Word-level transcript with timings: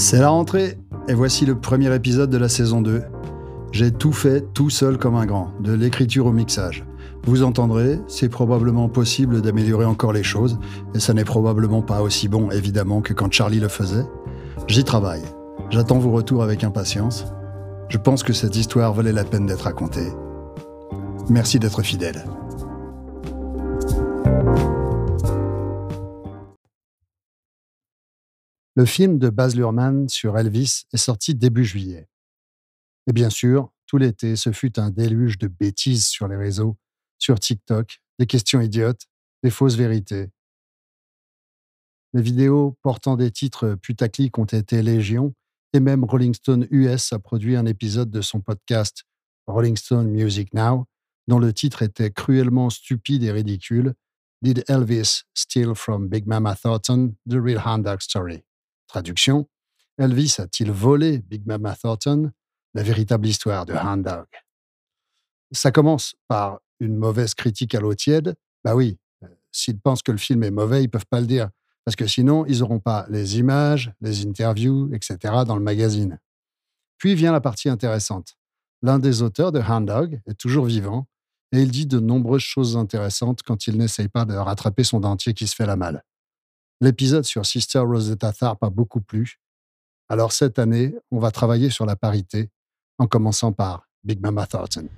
C'est 0.00 0.18
la 0.18 0.30
rentrée 0.30 0.78
et 1.08 1.14
voici 1.14 1.44
le 1.44 1.60
premier 1.60 1.94
épisode 1.94 2.30
de 2.30 2.38
la 2.38 2.48
saison 2.48 2.80
2. 2.80 3.02
J'ai 3.70 3.92
tout 3.92 4.14
fait 4.14 4.40
tout 4.54 4.70
seul 4.70 4.96
comme 4.96 5.14
un 5.14 5.26
grand, 5.26 5.52
de 5.60 5.74
l'écriture 5.74 6.24
au 6.24 6.32
mixage. 6.32 6.86
Vous 7.26 7.42
entendrez, 7.42 8.00
c'est 8.08 8.30
probablement 8.30 8.88
possible 8.88 9.42
d'améliorer 9.42 9.84
encore 9.84 10.14
les 10.14 10.22
choses, 10.22 10.58
et 10.94 11.00
ça 11.00 11.12
n'est 11.12 11.26
probablement 11.26 11.82
pas 11.82 12.00
aussi 12.00 12.28
bon 12.28 12.50
évidemment 12.50 13.02
que 13.02 13.12
quand 13.12 13.30
Charlie 13.30 13.60
le 13.60 13.68
faisait. 13.68 14.06
J'y 14.68 14.84
travaille. 14.84 15.22
J'attends 15.68 15.98
vos 15.98 16.12
retours 16.12 16.42
avec 16.42 16.64
impatience. 16.64 17.26
Je 17.90 17.98
pense 17.98 18.22
que 18.22 18.32
cette 18.32 18.56
histoire 18.56 18.94
valait 18.94 19.12
la 19.12 19.24
peine 19.24 19.44
d'être 19.44 19.64
racontée. 19.64 20.08
Merci 21.28 21.58
d'être 21.58 21.82
fidèle. 21.82 22.24
Le 28.80 28.86
film 28.86 29.18
de 29.18 29.28
Baz 29.28 29.56
Luhrmann 29.56 30.08
sur 30.08 30.38
Elvis 30.38 30.84
est 30.94 30.96
sorti 30.96 31.34
début 31.34 31.66
juillet. 31.66 32.08
Et 33.06 33.12
bien 33.12 33.28
sûr, 33.28 33.70
tout 33.86 33.98
l'été, 33.98 34.36
ce 34.36 34.52
fut 34.52 34.78
un 34.78 34.88
déluge 34.88 35.36
de 35.36 35.48
bêtises 35.48 36.06
sur 36.06 36.28
les 36.28 36.36
réseaux, 36.36 36.78
sur 37.18 37.38
TikTok, 37.38 38.00
des 38.18 38.24
questions 38.24 38.62
idiotes, 38.62 39.02
des 39.42 39.50
fausses 39.50 39.74
vérités. 39.74 40.30
Les 42.14 42.22
vidéos 42.22 42.78
portant 42.80 43.16
des 43.16 43.30
titres 43.30 43.74
putaclic 43.74 44.38
ont 44.38 44.46
été 44.46 44.80
légion, 44.80 45.34
et 45.74 45.80
même 45.80 46.02
Rolling 46.02 46.32
Stone 46.32 46.66
US 46.70 47.12
a 47.12 47.18
produit 47.18 47.56
un 47.56 47.66
épisode 47.66 48.10
de 48.10 48.22
son 48.22 48.40
podcast 48.40 49.04
Rolling 49.46 49.76
Stone 49.76 50.08
Music 50.08 50.54
Now, 50.54 50.86
dont 51.28 51.38
le 51.38 51.52
titre 51.52 51.82
était 51.82 52.12
cruellement 52.12 52.70
stupide 52.70 53.24
et 53.24 53.30
ridicule 53.30 53.92
Did 54.40 54.64
Elvis 54.68 55.24
steal 55.34 55.74
from 55.74 56.08
Big 56.08 56.26
Mama 56.26 56.56
Thornton 56.56 57.14
the 57.28 57.34
real 57.34 57.60
Hound 57.66 57.84
Dog 57.84 58.00
story? 58.00 58.42
Traduction 58.90 59.48
Elvis 59.98 60.34
a-t-il 60.38 60.72
volé 60.72 61.18
Big 61.18 61.46
Mama 61.46 61.76
Thornton 61.76 62.32
La 62.74 62.82
véritable 62.82 63.28
histoire 63.28 63.64
de 63.64 63.72
Hound 63.72 64.04
Dog? 64.04 64.26
Ça 65.52 65.70
commence 65.70 66.16
par 66.26 66.58
une 66.80 66.96
mauvaise 66.96 67.34
critique 67.34 67.76
à 67.76 67.80
l'eau 67.80 67.94
tiède. 67.94 68.34
Bah 68.64 68.74
oui, 68.74 68.98
euh, 69.22 69.28
s'ils 69.52 69.78
pensent 69.78 70.02
que 70.02 70.10
le 70.10 70.18
film 70.18 70.42
est 70.42 70.50
mauvais, 70.50 70.82
ils 70.82 70.90
peuvent 70.90 71.06
pas 71.08 71.20
le 71.20 71.28
dire. 71.28 71.50
Parce 71.84 71.94
que 71.94 72.08
sinon, 72.08 72.44
ils 72.46 72.58
n'auront 72.58 72.80
pas 72.80 73.06
les 73.10 73.38
images, 73.38 73.92
les 74.00 74.26
interviews, 74.26 74.92
etc. 74.92 75.18
dans 75.46 75.56
le 75.56 75.62
magazine. 75.62 76.18
Puis 76.98 77.14
vient 77.14 77.30
la 77.30 77.40
partie 77.40 77.68
intéressante. 77.68 78.34
L'un 78.82 78.98
des 78.98 79.22
auteurs 79.22 79.52
de 79.52 79.60
Hound 79.60 79.86
Dog 79.86 80.20
est 80.26 80.34
toujours 80.36 80.64
vivant 80.64 81.06
et 81.52 81.62
il 81.62 81.70
dit 81.70 81.86
de 81.86 82.00
nombreuses 82.00 82.42
choses 82.42 82.76
intéressantes 82.76 83.44
quand 83.44 83.68
il 83.68 83.78
n'essaye 83.78 84.08
pas 84.08 84.24
de 84.24 84.34
rattraper 84.34 84.82
son 84.82 84.98
dentier 84.98 85.32
qui 85.32 85.46
se 85.46 85.54
fait 85.54 85.66
la 85.66 85.76
malle. 85.76 86.02
L'épisode 86.82 87.24
sur 87.24 87.44
Sister 87.44 87.80
Rosetta 87.80 88.32
Tharpe 88.32 88.64
a 88.64 88.70
beaucoup 88.70 89.02
plu. 89.02 89.38
Alors 90.08 90.32
cette 90.32 90.58
année, 90.58 90.94
on 91.10 91.18
va 91.18 91.30
travailler 91.30 91.68
sur 91.68 91.84
la 91.84 91.94
parité, 91.94 92.48
en 92.98 93.06
commençant 93.06 93.52
par 93.52 93.86
Big 94.02 94.18
Mama 94.22 94.46
Thornton. 94.46 94.88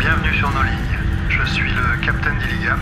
Bienvenue 0.00 0.34
sur 0.36 0.50
nos 0.50 0.62
lignes. 0.64 0.98
Je 1.28 1.44
suis 1.52 1.70
le 1.70 2.04
capitaine 2.04 2.36
Dilligaf 2.40 2.80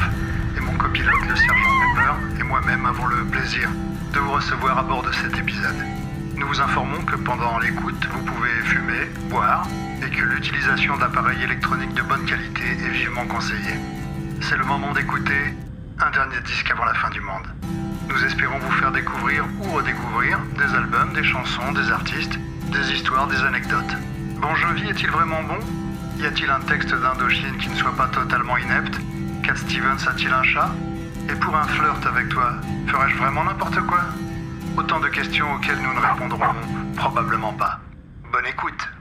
et 0.56 0.60
mon 0.60 0.78
copilote, 0.78 1.20
le 1.28 1.36
sergent 1.36 1.70
Pepper, 1.94 2.40
et 2.40 2.42
moi-même 2.42 2.86
avons 2.86 3.06
le 3.06 3.26
plaisir 3.26 3.68
de 4.14 4.18
vous 4.18 4.32
recevoir 4.32 4.78
à 4.78 4.82
bord 4.82 5.02
de 5.02 5.12
cet 5.12 5.38
épisode. 5.38 5.76
Nous 6.36 6.47
vous 6.47 6.61
informons 6.61 7.02
que 7.02 7.16
pendant 7.16 7.58
l'écoute, 7.58 8.08
vous 8.11 8.25
pouvez 8.25 8.50
fumer, 8.64 9.11
boire 9.28 9.66
et 10.05 10.11
que 10.11 10.22
l'utilisation 10.22 10.97
d'appareils 10.97 11.42
électroniques 11.42 11.94
de 11.94 12.02
bonne 12.02 12.25
qualité 12.25 12.65
est 12.65 12.91
vivement 12.91 13.26
conseillée. 13.26 13.78
C'est 14.41 14.56
le 14.56 14.65
moment 14.65 14.93
d'écouter 14.93 15.54
un 16.00 16.10
dernier 16.10 16.41
disque 16.44 16.70
avant 16.70 16.84
la 16.84 16.94
fin 16.94 17.10
du 17.10 17.20
monde. 17.20 17.47
Nous 18.09 18.25
espérons 18.25 18.59
vous 18.59 18.70
faire 18.72 18.93
découvrir 18.93 19.44
ou 19.60 19.72
redécouvrir 19.72 20.38
des 20.59 20.75
albums, 20.75 21.12
des 21.12 21.25
chansons, 21.25 21.72
des 21.72 21.91
artistes, 21.91 22.38
des 22.72 22.93
histoires, 22.93 23.26
des 23.28 23.43
anecdotes. 23.43 23.94
Bon 24.41 24.54
Jovi 24.54 24.88
est-il 24.88 25.10
vraiment 25.10 25.43
bon? 25.44 25.59
Y 26.19 26.26
a-t-il 26.26 26.50
un 26.50 26.60
texte 26.60 26.94
d'Indochine 26.94 27.56
qui 27.59 27.69
ne 27.69 27.76
soit 27.76 27.94
pas 27.97 28.09
totalement 28.09 28.56
inepte? 28.56 28.99
Cat 29.44 29.56
Stevens 29.56 30.06
a-t-il 30.09 30.32
un 30.32 30.43
chat? 30.43 30.70
Et 31.31 31.34
pour 31.34 31.54
un 31.54 31.64
flirt 31.64 32.04
avec 32.06 32.28
toi, 32.31 32.54
ferais-je 32.87 33.16
vraiment 33.16 33.44
n'importe 33.44 33.81
quoi? 33.87 34.00
Autant 34.77 35.00
de 35.00 35.09
questions 35.09 35.53
auxquelles 35.55 35.81
nous 35.81 35.93
ne 35.93 36.00
répondrons 36.00 36.55
probablement 36.97 37.53
pas. 37.53 37.81
Bonne 38.33 38.47
écoute. 38.47 38.91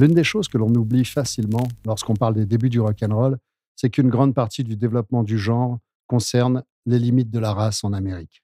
L'une 0.00 0.14
des 0.14 0.24
choses 0.24 0.48
que 0.48 0.56
l'on 0.56 0.74
oublie 0.74 1.04
facilement 1.04 1.68
lorsqu'on 1.84 2.14
parle 2.14 2.32
des 2.32 2.46
débuts 2.46 2.70
du 2.70 2.80
rock'n'roll, 2.80 3.36
c'est 3.76 3.90
qu'une 3.90 4.08
grande 4.08 4.34
partie 4.34 4.64
du 4.64 4.74
développement 4.74 5.22
du 5.22 5.38
genre 5.38 5.78
concerne 6.06 6.64
les 6.86 6.98
limites 6.98 7.30
de 7.30 7.38
la 7.38 7.52
race 7.52 7.84
en 7.84 7.92
Amérique. 7.92 8.42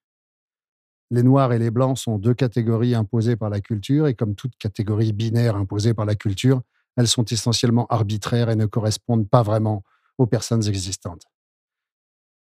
Les 1.10 1.22
Noirs 1.22 1.54
et 1.54 1.58
les 1.58 1.70
Blancs 1.70 1.96
sont 1.96 2.18
deux 2.18 2.34
catégories 2.34 2.94
imposées 2.94 3.36
par 3.36 3.48
la 3.48 3.62
culture, 3.62 4.06
et 4.06 4.12
comme 4.12 4.34
toute 4.34 4.54
catégorie 4.58 5.14
binaire 5.14 5.56
imposée 5.56 5.94
par 5.94 6.04
la 6.04 6.14
culture, 6.14 6.60
elles 6.94 7.08
sont 7.08 7.24
essentiellement 7.24 7.86
arbitraires 7.86 8.50
et 8.50 8.56
ne 8.56 8.66
correspondent 8.66 9.26
pas 9.26 9.42
vraiment 9.42 9.82
aux 10.18 10.26
personnes 10.26 10.68
existantes. 10.68 11.24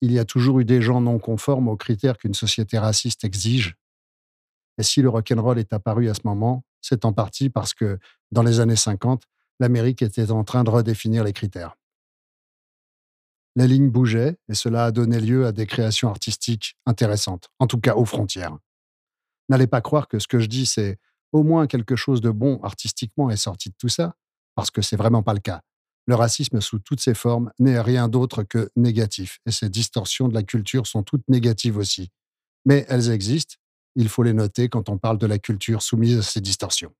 Il 0.00 0.10
y 0.10 0.18
a 0.18 0.24
toujours 0.24 0.60
eu 0.60 0.64
des 0.64 0.80
gens 0.80 1.02
non 1.02 1.18
conformes 1.18 1.68
aux 1.68 1.76
critères 1.76 2.16
qu'une 2.16 2.32
société 2.32 2.78
raciste 2.78 3.24
exige. 3.24 3.76
Et 4.78 4.82
si 4.82 5.02
le 5.02 5.10
rock'n'roll 5.10 5.58
est 5.58 5.74
apparu 5.74 6.08
à 6.08 6.14
ce 6.14 6.22
moment, 6.24 6.64
c'est 6.82 7.04
en 7.04 7.12
partie 7.12 7.48
parce 7.48 7.72
que, 7.72 7.98
dans 8.30 8.42
les 8.42 8.60
années 8.60 8.76
50, 8.76 9.24
l'Amérique 9.60 10.02
était 10.02 10.30
en 10.30 10.44
train 10.44 10.64
de 10.64 10.70
redéfinir 10.70 11.24
les 11.24 11.32
critères. 11.32 11.76
Les 13.56 13.68
lignes 13.68 13.90
bougeaient 13.90 14.36
et 14.48 14.54
cela 14.54 14.86
a 14.86 14.90
donné 14.90 15.20
lieu 15.20 15.46
à 15.46 15.52
des 15.52 15.66
créations 15.66 16.08
artistiques 16.08 16.76
intéressantes, 16.86 17.50
en 17.58 17.66
tout 17.66 17.78
cas 17.78 17.94
aux 17.94 18.04
frontières. 18.04 18.56
N'allez 19.48 19.66
pas 19.66 19.80
croire 19.80 20.08
que 20.08 20.18
ce 20.18 20.26
que 20.26 20.38
je 20.38 20.46
dis, 20.46 20.66
c'est 20.66 20.98
au 21.32 21.42
moins 21.42 21.66
quelque 21.66 21.96
chose 21.96 22.20
de 22.20 22.30
bon 22.30 22.60
artistiquement 22.62 23.30
est 23.30 23.36
sorti 23.36 23.70
de 23.70 23.74
tout 23.78 23.88
ça, 23.88 24.14
parce 24.54 24.70
que 24.70 24.82
c'est 24.82 24.96
vraiment 24.96 25.22
pas 25.22 25.34
le 25.34 25.40
cas. 25.40 25.62
Le 26.06 26.14
racisme 26.14 26.60
sous 26.60 26.78
toutes 26.78 27.00
ses 27.00 27.14
formes 27.14 27.52
n'est 27.58 27.80
rien 27.80 28.08
d'autre 28.08 28.42
que 28.42 28.70
négatif, 28.74 29.38
et 29.46 29.52
ces 29.52 29.68
distorsions 29.68 30.28
de 30.28 30.34
la 30.34 30.42
culture 30.42 30.86
sont 30.86 31.02
toutes 31.02 31.28
négatives 31.28 31.76
aussi. 31.76 32.10
Mais 32.64 32.84
elles 32.88 33.10
existent, 33.10 33.56
il 33.94 34.08
faut 34.08 34.22
les 34.22 34.32
noter 34.32 34.68
quand 34.68 34.88
on 34.88 34.98
parle 34.98 35.18
de 35.18 35.26
la 35.26 35.38
culture 35.38 35.82
soumise 35.82 36.18
à 36.18 36.22
ces 36.22 36.40
distorsions. 36.40 36.94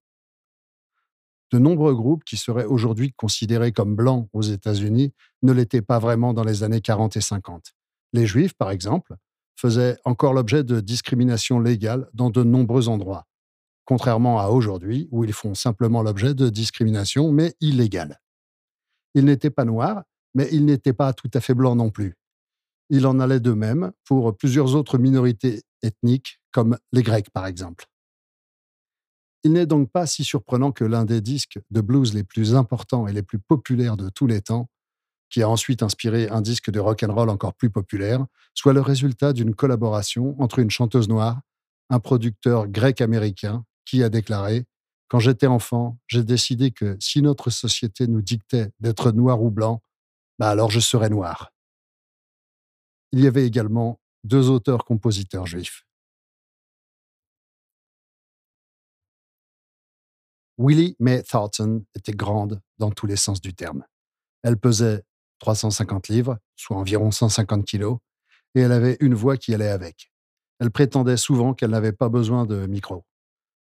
De 1.53 1.59
nombreux 1.59 1.95
groupes 1.95 2.25
qui 2.25 2.39
seraient 2.39 2.65
aujourd'hui 2.65 3.13
considérés 3.13 3.73
comme 3.73 3.95
blancs 3.95 4.29
aux 4.33 4.43
États-Unis 4.43 5.13
ne 5.43 5.53
l'étaient 5.53 5.83
pas 5.83 5.99
vraiment 5.99 6.33
dans 6.33 6.45
les 6.45 6.63
années 6.63 6.81
40 6.81 7.17
et 7.17 7.21
50. 7.21 7.75
Les 8.15 8.27
Juifs, 8.27 8.55
par 8.55 8.71
exemple, 8.71 9.17
faisaient 9.55 9.99
encore 10.05 10.33
l'objet 10.33 10.65
de 10.65 10.81
discrimination 10.81 11.61
légale 11.61 12.09
dans 12.15 12.31
de 12.31 12.43
nombreux 12.43 12.89
endroits, 12.89 13.27
contrairement 13.85 14.41
à 14.41 14.49
aujourd'hui 14.49 15.09
où 15.11 15.25
ils 15.25 15.33
font 15.33 15.55
simplement 15.55 16.03
l'objet 16.03 16.35
de 16.35 16.49
discrimination, 16.49 17.33
mais 17.33 17.55
illégale. 17.61 18.21
Ils 19.15 19.27
n'étaient 19.27 19.51
pas 19.51 19.65
noirs, 19.65 20.05
mais 20.35 20.49
ils 20.53 20.65
n'étaient 20.65 20.95
pas 20.95 21.13
tout 21.13 21.31
à 21.35 21.41
fait 21.41 21.55
blancs 21.55 21.77
non 21.77 21.91
plus. 21.91 22.17
Il 22.89 23.07
en 23.07 23.21
allait 23.21 23.41
de 23.41 23.53
même 23.53 23.93
pour 24.05 24.37
plusieurs 24.37 24.75
autres 24.75 24.99
minorités 24.99 25.63
ethniques, 25.83 26.41
comme 26.53 26.79
les 26.93 27.03
Grecs 27.03 27.31
par 27.31 27.47
exemple. 27.47 27.87
Il 29.45 29.53
n'est 29.53 29.67
donc 29.67 29.91
pas 29.91 30.07
si 30.07 30.23
surprenant 30.23 30.71
que 30.71 30.85
l'un 30.85 31.05
des 31.05 31.21
disques 31.21 31.59
de 31.71 31.81
blues 31.81 32.15
les 32.15 32.23
plus 32.23 32.55
importants 32.55 33.09
et 33.09 33.13
les 33.13 33.23
plus 33.23 33.41
populaires 33.41 33.97
de 33.97 34.09
tous 34.09 34.29
les 34.29 34.41
temps, 34.41 34.69
qui 35.31 35.43
a 35.43 35.49
ensuite 35.49 35.83
inspiré 35.83 36.29
un 36.29 36.43
disque 36.43 36.71
de 36.71 36.79
rock 36.79 37.03
and 37.03 37.13
roll 37.13 37.31
encore 37.31 37.55
plus 37.55 37.71
populaire, 37.71 38.25
soit 38.55 38.73
le 38.73 38.81
résultat 38.81 39.33
d'une 39.33 39.55
collaboration 39.55 40.41
entre 40.41 40.61
une 40.61 40.71
chanteuse 40.71 41.09
noire, 41.09 41.41
un 41.91 41.99
producteur 41.99 42.69
grec-américain, 42.69 43.65
qui 43.85 44.03
a 44.03 44.09
déclaré 44.09 44.65
Quand 45.09 45.19
j'étais 45.19 45.47
enfant, 45.47 45.99
j'ai 46.07 46.23
décidé 46.23 46.71
que 46.71 46.97
si 47.01 47.21
notre 47.21 47.51
société 47.51 48.07
nous 48.07 48.23
dictait 48.23 48.71
d'être 48.79 49.11
noir 49.11 49.43
ou 49.43 49.51
blanc, 49.51 49.83
bah 50.39 50.49
alors 50.49 50.71
je 50.71 50.81
serais 50.81 51.11
noir. 51.11 51.51
Il 53.13 53.21
y 53.21 53.27
avait 53.27 53.47
également 53.47 54.01
deux 54.25 54.51
auteurs-compositeurs 54.51 55.47
juifs. 55.47 55.85
Willie 60.63 60.95
Mae 61.01 61.25
Thornton 61.25 61.85
était 61.97 62.13
grande 62.13 62.61
dans 62.79 62.93
tous 62.93 63.07
les 63.07 63.17
sens 63.17 63.41
du 63.41 63.53
terme. 63.53 63.85
Elle 64.45 64.57
pesait 64.57 65.03
350 65.41 66.07
livres, 66.07 66.39
soit 66.55 66.77
environ 66.77 67.11
150 67.11 67.65
kilos, 67.65 67.99
et 68.55 68.61
elle 68.61 68.71
avait 68.71 68.97
une 69.01 69.15
voix 69.15 69.37
qui 69.37 69.53
allait 69.55 69.69
avec. 69.69 70.13
Elle 70.61 70.71
prétendait 70.71 71.17
souvent 71.17 71.53
qu'elle 71.53 71.71
n'avait 71.71 71.93
pas 71.93 72.09
besoin 72.09 72.47
de 72.47 72.67
micro, 72.67 73.05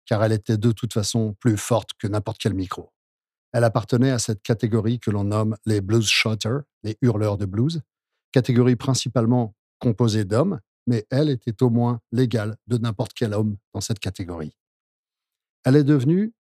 car 0.07 0.23
elle 0.23 0.31
était 0.31 0.57
de 0.57 0.71
toute 0.71 0.91
façon 0.91 1.35
plus 1.39 1.55
forte 1.55 1.91
que 1.99 2.07
n'importe 2.07 2.39
quel 2.41 2.55
micro. 2.55 2.91
Elle 3.53 3.63
appartenait 3.63 4.09
à 4.09 4.17
cette 4.17 4.41
catégorie 4.41 4.99
que 4.99 5.11
l'on 5.11 5.25
nomme 5.25 5.55
les 5.67 5.81
blues 5.81 6.07
shotters, 6.07 6.61
les 6.81 6.97
hurleurs 7.03 7.37
de 7.37 7.45
blues, 7.45 7.81
catégorie 8.31 8.75
principalement 8.75 9.53
composée 9.77 10.25
d'hommes, 10.25 10.59
mais 10.87 11.05
elle 11.11 11.29
était 11.29 11.61
au 11.61 11.69
moins 11.69 12.01
l'égale 12.11 12.57
de 12.65 12.79
n'importe 12.79 13.13
quel 13.13 13.35
homme 13.35 13.57
dans 13.75 13.81
cette 13.81 13.99
catégorie. 13.99 14.57
Elle 15.63 15.75
est 15.75 15.83
devenue 15.83 16.33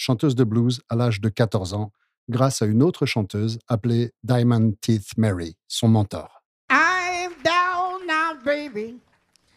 chanteuse 0.00 0.34
de 0.34 0.44
blues 0.44 0.80
à 0.88 0.96
l'âge 0.96 1.20
de 1.20 1.28
14 1.28 1.74
ans 1.74 1.92
grâce 2.30 2.62
à 2.62 2.66
une 2.66 2.82
autre 2.82 3.04
chanteuse 3.04 3.58
appelée 3.68 4.12
Diamond 4.22 4.72
Teeth 4.80 5.18
Mary, 5.18 5.56
son 5.68 5.88
mentor. 5.88 6.42
I'm 6.70 7.32
down 7.44 8.06
now, 8.06 8.34
baby. 8.42 8.98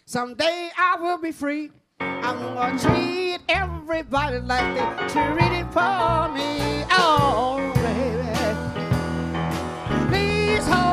Someday 0.05 0.69
I 0.77 1.01
will 1.01 1.17
be 1.17 1.31
free. 1.31 1.71
I'm 2.01 2.37
gonna 2.39 2.77
treat 2.77 3.39
everybody 3.47 4.39
like 4.39 4.75
they 4.75 5.07
treated 5.07 5.71
for 5.71 6.29
me. 6.33 6.83
Oh, 6.91 7.71
baby. 7.75 8.27
Please 10.09 10.67
hold 10.67 10.92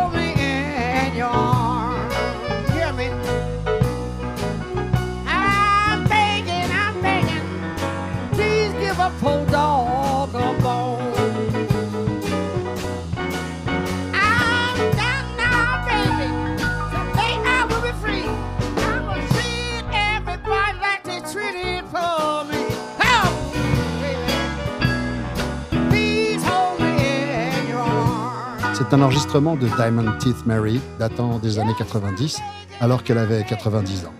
C'est 28.90 28.96
un 28.96 29.02
enregistrement 29.02 29.54
de 29.54 29.68
Diamond 29.68 30.10
Teeth 30.18 30.46
Mary 30.46 30.80
datant 30.98 31.38
des 31.38 31.60
années 31.60 31.76
90, 31.78 32.40
alors 32.80 33.04
qu'elle 33.04 33.18
avait 33.18 33.44
90 33.44 34.06
ans. 34.06 34.12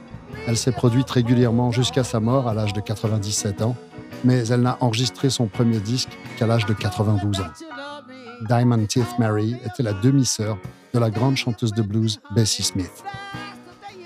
Elle 0.47 0.57
s'est 0.57 0.71
produite 0.71 1.11
régulièrement 1.11 1.73
jusqu'à 1.73 2.05
sa 2.05 2.21
mort 2.21 2.47
à 2.47 2.55
l'âge 2.55 2.73
de 2.73 2.81
97 2.81 3.63
ans, 3.63 3.75
mais 4.23 4.47
elle 4.47 4.61
n'a 4.61 4.79
enregistré 4.81 5.29
son 5.29 5.49
premier 5.49 5.81
disque 5.81 6.17
qu'à 6.37 6.47
l'âge 6.47 6.67
de 6.67 6.73
92 6.73 7.41
ans. 7.41 7.51
Diamond 8.49 8.87
Teeth 8.87 9.19
Mary 9.19 9.57
était 9.65 9.83
la 9.83 9.93
demi-sœur 9.93 10.57
de 10.95 11.01
la 11.01 11.11
grande 11.11 11.37
chanteuse 11.37 11.73
de 11.73 11.83
blues 11.83 12.21
Bessie 12.37 12.63
Smith. 12.63 13.03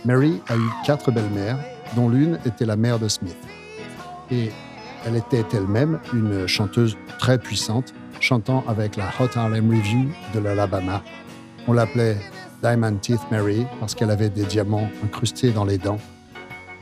Mary 0.07 0.41
a 0.49 0.57
eu 0.57 0.71
quatre 0.87 1.11
belles-mères, 1.11 1.59
dont 1.95 2.09
l'une 2.09 2.39
était 2.47 2.65
la 2.65 2.77
mère 2.77 2.99
de 2.99 3.09
Smith. 3.09 3.37
Et 4.31 4.51
elle 5.05 5.17
était 5.17 5.45
elle-même 5.53 6.01
une 6.15 6.47
chanteuse 6.47 6.97
très 7.19 7.39
puissante, 7.39 7.93
chantant 8.25 8.65
avec 8.67 8.97
la 8.97 9.11
Hot 9.21 9.37
Harlem 9.37 9.69
Review 9.69 10.11
de 10.33 10.39
l'Alabama. 10.41 11.05
On 11.69 11.75
l'appelait 11.75 12.17
Diamond 12.63 12.97
Teeth 12.97 13.21
Mary 13.31 13.67
parce 13.81 13.95
qu'elle 13.95 14.11
avait 14.11 14.31
des 14.31 14.47
diamants 14.47 14.89
incrustés 15.05 15.51
dans 15.51 15.67
les 15.67 15.77
dents, 15.77 16.01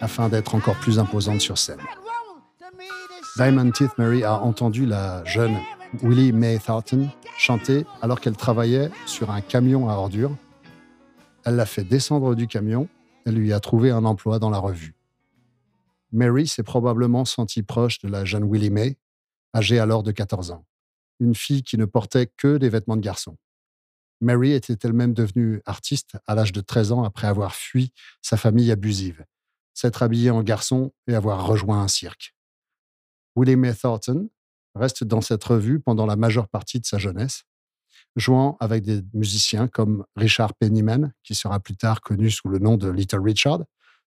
afin 0.01 0.29
d'être 0.29 0.55
encore 0.55 0.77
plus 0.77 1.01
imposante 1.01 1.41
sur 1.41 1.59
scène. 1.59 1.81
Diamond 3.37 3.73
Teeth 3.73 3.99
Mary 3.99 4.23
a 4.23 4.41
entendu 4.41 4.87
la 4.87 5.25
jeune 5.25 5.57
Willie 6.03 6.33
Mae 6.33 6.61
Thornton 6.61 7.09
chanter 7.37 7.87
alors 8.03 8.21
qu'elle 8.21 8.37
travaillait 8.37 8.91
sur 9.07 9.33
un 9.33 9.41
camion 9.41 9.89
à 9.89 9.95
ordures. 9.95 10.37
Elle 11.45 11.57
l'a 11.57 11.67
fait 11.67 11.83
descendre 11.83 12.37
du 12.37 12.47
camion 12.47 12.87
et 13.27 13.33
lui 13.33 13.53
a 13.53 13.59
trouvé 13.59 13.91
un 13.91 14.05
emploi 14.05 14.39
dans 14.39 14.51
la 14.51 14.59
revue. 14.59 14.95
Mary 16.13 16.47
s'est 16.47 16.63
probablement 16.63 17.25
sentie 17.25 17.65
proche 17.65 17.99
de 17.99 18.09
la 18.09 18.25
jeune 18.25 18.45
Willie 18.45 18.71
Mae, 18.71 18.97
âgée 19.57 19.81
alors 19.81 20.05
de 20.05 20.13
14 20.13 20.53
ans, 20.53 20.65
une 21.23 21.35
fille 21.35 21.63
qui 21.63 21.79
ne 21.79 21.85
portait 21.85 22.27
que 22.37 22.59
des 22.59 22.69
vêtements 22.69 22.97
de 22.97 23.03
garçon. 23.03 23.37
Mary 24.21 24.53
était 24.53 24.77
elle-même 24.83 25.15
devenue 25.15 25.63
artiste 25.67 26.17
à 26.27 26.35
l'âge 26.35 26.53
de 26.53 26.61
13 26.61 26.93
ans 26.93 27.05
après 27.05 27.27
avoir 27.27 27.55
fui 27.55 27.93
sa 28.21 28.37
famille 28.37 28.71
abusive, 28.71 29.25
s'être 29.75 30.03
habillée 30.03 30.31
en 30.31 30.43
garçon 30.43 30.93
et 31.07 31.15
avoir 31.15 31.47
rejoint 31.47 31.83
un 31.83 31.89
cirque. 31.89 32.35
Willie 33.35 33.57
Mae 33.57 33.75
Thornton 33.75 34.29
reste 34.75 35.05
dans 35.05 35.21
cette 35.21 35.43
revue 35.43 35.81
pendant 35.81 36.07
la 36.07 36.17
majeure 36.17 36.49
partie 36.49 36.81
de 36.81 36.87
sa 36.87 36.99
jeunesse, 36.99 37.45
jouant 38.17 38.57
avec 38.61 38.83
des 38.83 39.03
musiciens 39.15 39.69
comme 39.69 40.05
Richard 40.17 40.55
Pennyman, 40.55 41.13
qui 41.23 41.35
sera 41.35 41.61
plus 41.61 41.77
tard 41.77 42.01
connu 42.01 42.31
sous 42.31 42.49
le 42.49 42.59
nom 42.59 42.77
de 42.77 42.89
Little 42.89 43.21
Richard, 43.21 43.65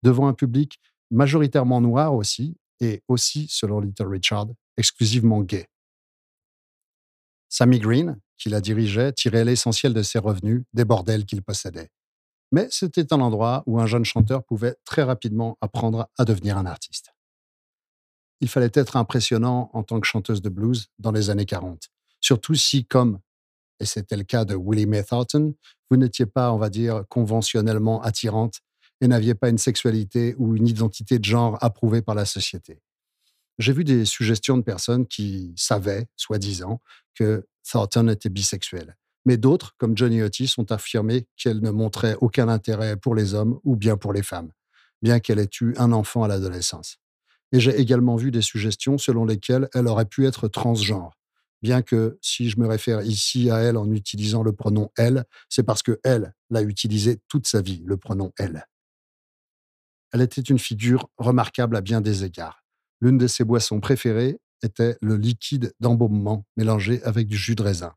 devant 0.02 0.26
un 0.26 0.34
public 0.34 0.80
majoritairement 1.10 1.80
noir 1.80 2.14
aussi, 2.14 2.56
et 2.80 3.02
aussi, 3.08 3.46
selon 3.48 3.80
Little 3.80 4.08
Richard, 4.08 4.48
exclusivement 4.76 5.42
gay. 5.42 5.68
Sammy 7.50 7.78
Green, 7.78 8.18
qui 8.38 8.48
la 8.48 8.62
dirigeait, 8.62 9.12
tirait 9.12 9.44
l'essentiel 9.44 9.92
de 9.92 10.02
ses 10.02 10.18
revenus 10.18 10.62
des 10.72 10.86
bordels 10.86 11.26
qu'il 11.26 11.42
possédait. 11.42 11.90
Mais 12.52 12.66
c'était 12.70 13.12
un 13.12 13.20
endroit 13.20 13.62
où 13.66 13.78
un 13.78 13.86
jeune 13.86 14.06
chanteur 14.06 14.42
pouvait 14.44 14.76
très 14.86 15.02
rapidement 15.02 15.58
apprendre 15.60 16.08
à 16.16 16.24
devenir 16.24 16.56
un 16.56 16.64
artiste 16.64 17.12
il 18.40 18.48
fallait 18.48 18.70
être 18.74 18.96
impressionnant 18.96 19.70
en 19.72 19.82
tant 19.82 20.00
que 20.00 20.06
chanteuse 20.06 20.42
de 20.42 20.48
blues 20.48 20.86
dans 20.98 21.12
les 21.12 21.30
années 21.30 21.44
40. 21.44 21.90
Surtout 22.20 22.54
si, 22.54 22.86
comme, 22.86 23.18
et 23.78 23.86
c'était 23.86 24.16
le 24.16 24.24
cas 24.24 24.44
de 24.44 24.54
Willie 24.54 24.86
Mae 24.86 25.04
Thornton, 25.04 25.54
vous 25.90 25.96
n'étiez 25.96 26.26
pas, 26.26 26.52
on 26.52 26.58
va 26.58 26.70
dire, 26.70 27.04
conventionnellement 27.08 28.02
attirante 28.02 28.60
et 29.00 29.08
n'aviez 29.08 29.34
pas 29.34 29.48
une 29.48 29.58
sexualité 29.58 30.34
ou 30.38 30.56
une 30.56 30.68
identité 30.68 31.18
de 31.18 31.24
genre 31.24 31.56
approuvée 31.62 32.02
par 32.02 32.14
la 32.14 32.26
société. 32.26 32.80
J'ai 33.58 33.72
vu 33.72 33.84
des 33.84 34.04
suggestions 34.06 34.56
de 34.56 34.62
personnes 34.62 35.06
qui 35.06 35.52
savaient, 35.56 36.06
soi-disant, 36.16 36.80
que 37.14 37.46
Thornton 37.68 38.08
était 38.08 38.28
bisexuelle. 38.28 38.96
Mais 39.24 39.36
d'autres, 39.36 39.74
comme 39.78 39.96
Johnny 39.96 40.22
Otis, 40.22 40.54
ont 40.58 40.66
affirmé 40.70 41.26
qu'elle 41.36 41.60
ne 41.60 41.70
montrait 41.70 42.16
aucun 42.20 42.48
intérêt 42.48 42.96
pour 42.96 43.14
les 43.14 43.34
hommes 43.34 43.60
ou 43.64 43.76
bien 43.76 43.96
pour 43.96 44.12
les 44.12 44.22
femmes, 44.22 44.50
bien 45.02 45.20
qu'elle 45.20 45.38
ait 45.38 45.50
eu 45.60 45.74
un 45.76 45.92
enfant 45.92 46.22
à 46.22 46.28
l'adolescence. 46.28 46.96
Et 47.52 47.60
j'ai 47.60 47.78
également 47.78 48.16
vu 48.16 48.30
des 48.30 48.42
suggestions 48.42 48.96
selon 48.96 49.24
lesquelles 49.24 49.68
elle 49.74 49.88
aurait 49.88 50.06
pu 50.06 50.26
être 50.26 50.48
transgenre. 50.48 51.16
Bien 51.62 51.82
que 51.82 52.18
si 52.22 52.48
je 52.48 52.58
me 52.58 52.66
réfère 52.66 53.02
ici 53.02 53.50
à 53.50 53.58
elle 53.58 53.76
en 53.76 53.90
utilisant 53.90 54.42
le 54.42 54.52
pronom 54.52 54.90
elle, 54.96 55.24
c'est 55.50 55.62
parce 55.62 55.82
que 55.82 56.00
elle 56.04 56.34
l'a 56.48 56.62
utilisé 56.62 57.18
toute 57.28 57.46
sa 57.46 57.60
vie, 57.60 57.82
le 57.84 57.98
pronom 57.98 58.32
elle. 58.38 58.66
Elle 60.12 60.22
était 60.22 60.40
une 60.40 60.58
figure 60.58 61.08
remarquable 61.18 61.76
à 61.76 61.82
bien 61.82 62.00
des 62.00 62.24
égards. 62.24 62.64
L'une 63.00 63.18
de 63.18 63.26
ses 63.26 63.44
boissons 63.44 63.80
préférées 63.80 64.38
était 64.62 64.96
le 65.00 65.16
liquide 65.16 65.72
d'embaumement 65.80 66.46
mélangé 66.56 67.02
avec 67.02 67.26
du 67.26 67.36
jus 67.36 67.54
de 67.54 67.62
raisin. 67.62 67.94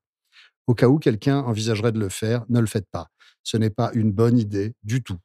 Au 0.68 0.74
cas 0.74 0.88
où 0.88 0.98
quelqu'un 0.98 1.40
envisagerait 1.40 1.92
de 1.92 2.00
le 2.00 2.10
faire, 2.10 2.46
ne 2.50 2.60
le 2.60 2.68
faites 2.68 2.88
pas. 2.90 3.10
Ce 3.44 3.58
n'est 3.58 3.70
pas 3.70 3.92
une 3.94 4.12
bonne 4.12 4.38
idée 4.38 4.74
du 4.84 5.04
tout. 5.04 5.20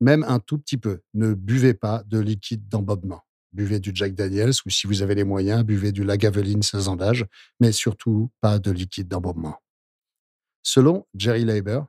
Même 0.00 0.24
un 0.24 0.38
tout 0.38 0.58
petit 0.58 0.78
peu. 0.78 1.00
Ne 1.14 1.34
buvez 1.34 1.74
pas 1.74 2.02
de 2.06 2.18
liquide 2.18 2.68
d'embaumement 2.68 3.22
buvez 3.52 3.80
du 3.80 3.92
Jack 3.94 4.14
Daniels 4.14 4.52
ou 4.66 4.70
si 4.70 4.86
vous 4.86 5.02
avez 5.02 5.14
les 5.14 5.24
moyens, 5.24 5.64
buvez 5.64 5.92
du 5.92 6.04
Lagavulin 6.04 6.62
16 6.62 6.88
ans 6.88 6.96
d'âge, 6.96 7.26
mais 7.60 7.72
surtout 7.72 8.30
pas 8.40 8.58
de 8.58 8.70
liquide 8.70 9.08
d'embaumement. 9.08 9.56
Selon 10.62 11.06
Jerry 11.14 11.44
Leiber, 11.44 11.80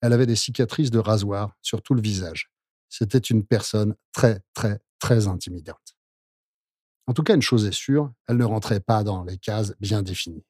elle 0.00 0.12
avait 0.12 0.26
des 0.26 0.36
cicatrices 0.36 0.90
de 0.90 0.98
rasoir 0.98 1.56
sur 1.62 1.82
tout 1.82 1.94
le 1.94 2.00
visage. 2.00 2.50
C'était 2.88 3.18
une 3.18 3.44
personne 3.44 3.94
très, 4.12 4.40
très, 4.54 4.80
très 4.98 5.26
intimidante. 5.26 5.96
En 7.06 7.12
tout 7.14 7.22
cas, 7.22 7.34
une 7.34 7.42
chose 7.42 7.66
est 7.66 7.72
sûre, 7.72 8.12
elle 8.28 8.36
ne 8.36 8.44
rentrait 8.44 8.80
pas 8.80 9.02
dans 9.02 9.24
les 9.24 9.38
cases 9.38 9.74
bien 9.80 10.02
définies. 10.02 10.44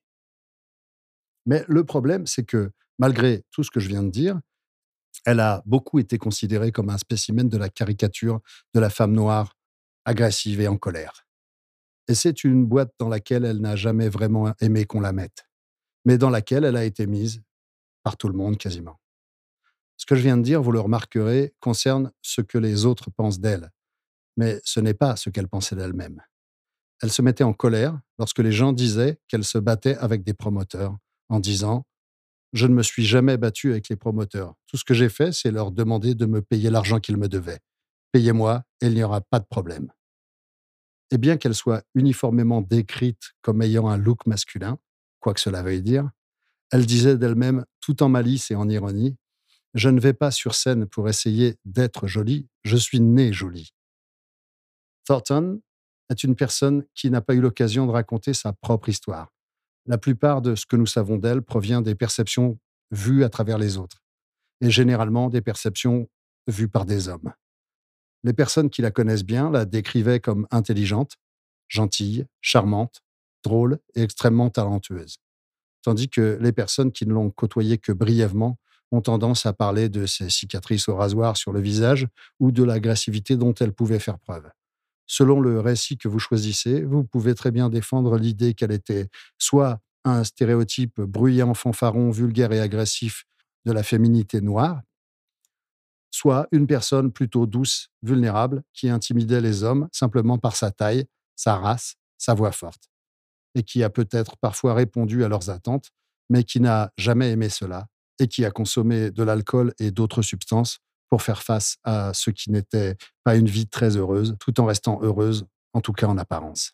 Mais 1.47 1.65
le 1.69 1.85
problème, 1.85 2.27
c'est 2.27 2.45
que 2.45 2.71
malgré 2.99 3.45
tout 3.51 3.65
ce 3.65 3.71
que 3.71 3.81
je 3.81 3.89
viens 3.89 4.03
de 4.03 4.11
dire, 4.11 4.39
elle 5.25 5.41
a 5.41 5.63
beaucoup 5.67 5.99
été 5.99 6.19
considérée 6.19 6.73
comme 6.73 6.91
un 6.91 6.99
spécimen 6.99 7.49
de 7.49 7.57
la 7.57 7.69
caricature 7.69 8.41
de 8.75 8.81
la 8.81 8.91
femme 8.91 9.13
noire 9.13 9.57
agressive 10.05 10.61
et 10.61 10.69
en 10.69 10.77
colère. 10.77 11.27
Et 12.09 12.15
c'est 12.15 12.45
une 12.45 12.67
boîte 12.67 12.93
dans 12.99 13.09
laquelle 13.09 13.45
elle 13.45 13.61
n'a 13.61 13.77
jamais 13.77 14.09
vraiment 14.09 14.53
aimé 14.61 14.85
qu'on 14.85 15.01
la 15.01 15.13
mette, 15.13 15.47
mais 16.05 16.19
dans 16.19 16.31
laquelle 16.31 16.65
elle 16.65 16.77
a 16.77 16.85
été 16.85 17.07
mise 17.07 17.43
par 18.03 18.17
tout 18.17 18.29
le 18.29 18.35
monde 18.35 18.57
quasiment. 18.57 18.99
Ce 19.97 20.07
que 20.07 20.15
je 20.15 20.23
viens 20.23 20.39
de 20.39 20.43
dire, 20.43 20.63
vous 20.63 20.73
le 20.73 20.81
remarquerez, 20.81 21.55
concerne 21.61 22.11
ce 22.23 22.41
que 22.41 22.57
les 22.59 22.87
autres 22.87 23.11
pensent 23.11 23.41
d'elle, 23.41 23.71
mais 24.37 24.61
ce 24.65 24.81
n'est 24.81 24.95
pas 24.95 25.17
ce 25.17 25.29
qu'elle 25.29 25.49
pensait 25.49 25.77
d'elle-même. 25.77 26.23
Elle 27.03 27.11
se 27.11 27.23
mettait 27.23 27.45
en 27.45 27.53
colère 27.53 27.99
lorsque 28.19 28.41
les 28.41 28.53
gens 28.53 28.73
disaient 28.73 29.19
qu'elle 29.29 29.45
se 29.45 29.59
battait 29.59 29.97
avec 29.97 30.23
des 30.23 30.35
promoteurs, 30.35 30.97
en 31.29 31.41
disant 31.41 31.87
Je 32.53 32.67
ne 32.67 32.75
me 32.75 32.83
suis 32.83 33.05
jamais 33.05 33.37
battu 33.37 33.71
avec 33.71 33.89
les 33.89 33.97
promoteurs. 33.97 34.55
Tout 34.67 34.77
ce 34.77 34.85
que 34.85 34.95
j'ai 34.95 35.09
fait, 35.09 35.33
c'est 35.33 35.51
leur 35.51 35.71
demander 35.71 36.15
de 36.15 36.27
me 36.27 36.43
payer 36.43 36.71
l'argent 36.71 37.01
qu'ils 37.01 37.17
me 37.17 37.29
devaient. 37.29 37.61
Payez-moi 38.13 38.65
et 38.81 38.87
il 38.87 38.95
n'y 38.95 39.03
aura 39.03 39.21
pas 39.21 39.39
de 39.39 39.47
problème. 39.47 39.93
Et 41.11 41.19
bien 41.19 41.37
qu'elle 41.37 41.55
soit 41.55 41.83
uniformément 41.95 42.61
décrite 42.61 43.33
comme 43.43 43.63
ayant 43.63 43.89
un 43.89 43.97
look 43.97 44.27
masculin, 44.27 44.79
quoi 45.21 45.35
que 45.35 45.41
cela 45.41 45.63
veuille 45.63 45.83
dire, 45.83 46.09
elle 46.71 46.87
disait 46.87 47.17
d'elle-même, 47.17 47.65
tout 47.81 48.03
en 48.03 48.09
malice 48.09 48.51
et 48.51 48.55
en 48.55 48.69
ironie, 48.69 49.17
Je 49.75 49.89
ne 49.89 50.01
vais 50.01 50.15
pas 50.15 50.33
sur 50.33 50.57
scène 50.57 50.87
pour 50.87 51.09
essayer 51.09 51.57
d'être 51.65 52.09
jolie, 52.09 52.49
je 52.65 52.77
suis 52.77 53.01
né 53.01 53.33
jolie. 53.33 53.73
Thornton 55.05 55.61
est 56.11 56.25
une 56.25 56.37
personne 56.37 56.85
qui 56.95 57.11
n'a 57.11 57.21
pas 57.21 57.35
eu 57.35 57.41
l'occasion 57.41 57.87
de 57.87 57.93
raconter 57.93 58.35
sa 58.35 58.53
propre 58.53 58.89
histoire. 58.89 59.33
La 59.87 59.97
plupart 59.97 60.43
de 60.43 60.55
ce 60.55 60.67
que 60.67 60.77
nous 60.77 60.87
savons 60.87 61.17
d'elle 61.17 61.43
provient 61.43 61.81
des 61.81 61.95
perceptions 61.95 62.59
vues 62.91 63.25
à 63.25 63.29
travers 63.29 63.59
les 63.59 63.79
autres, 63.79 64.03
et 64.61 64.71
généralement 64.71 65.31
des 65.31 65.41
perceptions 65.41 66.09
vues 66.47 66.69
par 66.69 66.85
des 66.85 67.09
hommes. 67.09 67.33
Les 68.25 68.35
personnes 68.35 68.69
qui 68.69 68.83
la 68.83 68.91
connaissent 68.91 69.25
bien 69.25 69.51
la 69.51 69.65
décrivaient 69.65 70.21
comme 70.21 70.47
intelligente, 70.51 71.17
gentille, 71.69 72.27
charmante, 72.41 73.03
drôle 73.43 73.79
et 73.95 74.03
extrêmement 74.03 74.51
talentueuse. 74.51 75.19
Tandis 75.83 76.11
que 76.11 76.37
les 76.41 76.53
personnes 76.53 76.93
qui 76.93 77.07
ne 77.07 77.15
l'ont 77.15 77.31
côtoyée 77.31 77.79
que 77.79 77.93
brièvement 77.93 78.59
ont 78.93 79.01
tendance 79.01 79.47
à 79.47 79.53
parler 79.53 79.89
de 79.89 80.05
ses 80.05 80.29
cicatrices 80.29 80.89
au 80.89 80.97
rasoir 80.97 81.37
sur 81.37 81.53
le 81.53 81.61
visage 81.61 82.09
ou 82.41 82.51
de 82.51 82.65
l'agressivité 82.65 83.37
dont 83.37 83.55
elle 83.55 83.73
pouvait 83.73 84.01
faire 84.01 84.19
preuve. 84.19 84.51
Selon 85.13 85.41
le 85.41 85.59
récit 85.59 85.99
que 85.99 86.07
vous 86.07 86.21
choisissez, 86.21 86.85
vous 86.85 87.03
pouvez 87.03 87.35
très 87.35 87.51
bien 87.51 87.69
défendre 87.69 88.17
l'idée 88.17 88.55
qu'elle 88.55 88.71
était 88.71 89.09
soit 89.39 89.81
un 90.05 90.23
stéréotype 90.23 91.01
bruyant, 91.01 91.53
fanfaron, 91.53 92.13
vulgaire 92.13 92.53
et 92.53 92.61
agressif 92.61 93.25
de 93.65 93.73
la 93.73 93.83
féminité 93.83 94.41
noire, 94.41 94.83
soit 96.13 96.47
une 96.53 96.69
personne 96.69 97.11
plutôt 97.11 97.47
douce, 97.47 97.89
vulnérable, 98.05 98.63
qui 98.73 98.89
intimidait 98.89 99.41
les 99.41 99.65
hommes 99.65 99.89
simplement 99.91 100.39
par 100.39 100.55
sa 100.55 100.71
taille, 100.71 101.07
sa 101.35 101.57
race, 101.57 101.97
sa 102.17 102.35
voix 102.35 102.53
forte, 102.53 102.89
et 103.57 103.65
qui 103.65 103.83
a 103.83 103.91
peut-être 103.91 104.37
parfois 104.37 104.75
répondu 104.75 105.25
à 105.25 105.29
leurs 105.29 105.51
attentes, 105.51 105.91
mais 106.29 106.45
qui 106.45 106.61
n'a 106.61 106.93
jamais 106.97 107.33
aimé 107.33 107.49
cela, 107.49 107.89
et 108.21 108.29
qui 108.29 108.45
a 108.45 108.53
consommé 108.53 109.11
de 109.11 109.25
l'alcool 109.25 109.75
et 109.81 109.91
d'autres 109.91 110.23
substances 110.23 110.79
pour 111.11 111.23
faire 111.23 111.43
face 111.43 111.77
à 111.85 112.15
ce 112.15 112.31
qui 112.31 112.51
n'était 112.51 112.97
pas 113.25 113.37
une 113.37 113.49
vie 113.49 113.67
très 113.67 113.97
heureuse, 113.97 114.37
tout 114.41 114.59
en 114.61 114.65
restant 114.65 115.01
heureuse, 115.03 115.45
en 115.73 115.81
tout 115.81 115.93
cas 115.93 116.07
en 116.07 116.17
apparence. 116.17 116.73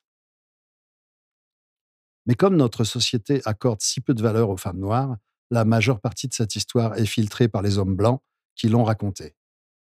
Mais 2.27 2.35
comme 2.35 2.57
notre 2.57 2.85
société 2.85 3.41
accorde 3.47 3.81
si 3.81 4.01
peu 4.01 4.13
de 4.15 4.23
valeur 4.23 4.51
aux 4.51 4.57
femmes 4.57 4.79
noires, 4.79 5.17
la 5.51 5.65
majeure 5.65 6.01
partie 6.01 6.29
de 6.29 6.35
cette 6.35 6.57
histoire 6.57 6.97
est 6.99 7.07
filtrée 7.07 7.49
par 7.49 7.63
les 7.63 7.79
hommes 7.79 7.97
blancs 7.97 8.21
qui 8.57 8.69
l'ont 8.69 8.85
racontée. 8.85 9.35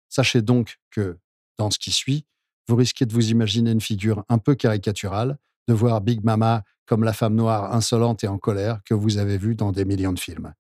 Sachez 0.10 0.42
donc 0.42 0.80
que, 0.92 1.18
dans 1.58 1.72
ce 1.72 1.80
qui 1.80 1.92
suit, 1.92 2.26
vous 2.68 2.76
risquez 2.76 3.06
de 3.06 3.14
vous 3.14 3.32
imaginer 3.32 3.72
une 3.72 3.82
figure 3.82 4.24
un 4.30 4.38
peu 4.38 4.56
caricaturale, 4.56 5.38
de 5.68 5.74
voir 5.74 6.02
Big 6.02 6.24
Mama 6.24 6.64
comme 6.86 7.04
la 7.04 7.14
femme 7.14 7.36
noire 7.36 7.74
insolente 7.74 8.24
et 8.24 8.28
en 8.28 8.38
colère 8.38 8.82
que 8.84 8.94
vous 8.94 9.18
avez 9.18 9.38
vue 9.38 9.56
dans 9.56 9.72
des 9.72 9.86
millions 9.86 10.14
de 10.14 10.20
films. 10.20 10.54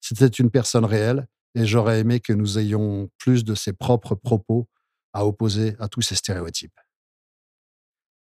C'était 0.00 0.26
une 0.26 0.50
personne 0.50 0.84
réelle 0.84 1.26
et 1.56 1.64
j'aurais 1.64 2.00
aimé 2.00 2.20
que 2.20 2.34
nous 2.34 2.58
ayons 2.58 3.08
plus 3.18 3.42
de 3.42 3.54
ses 3.54 3.72
propres 3.72 4.14
propos 4.14 4.68
à 5.14 5.24
opposer 5.24 5.74
à 5.80 5.88
tous 5.88 6.02
ces 6.02 6.14
stéréotypes. 6.14 6.78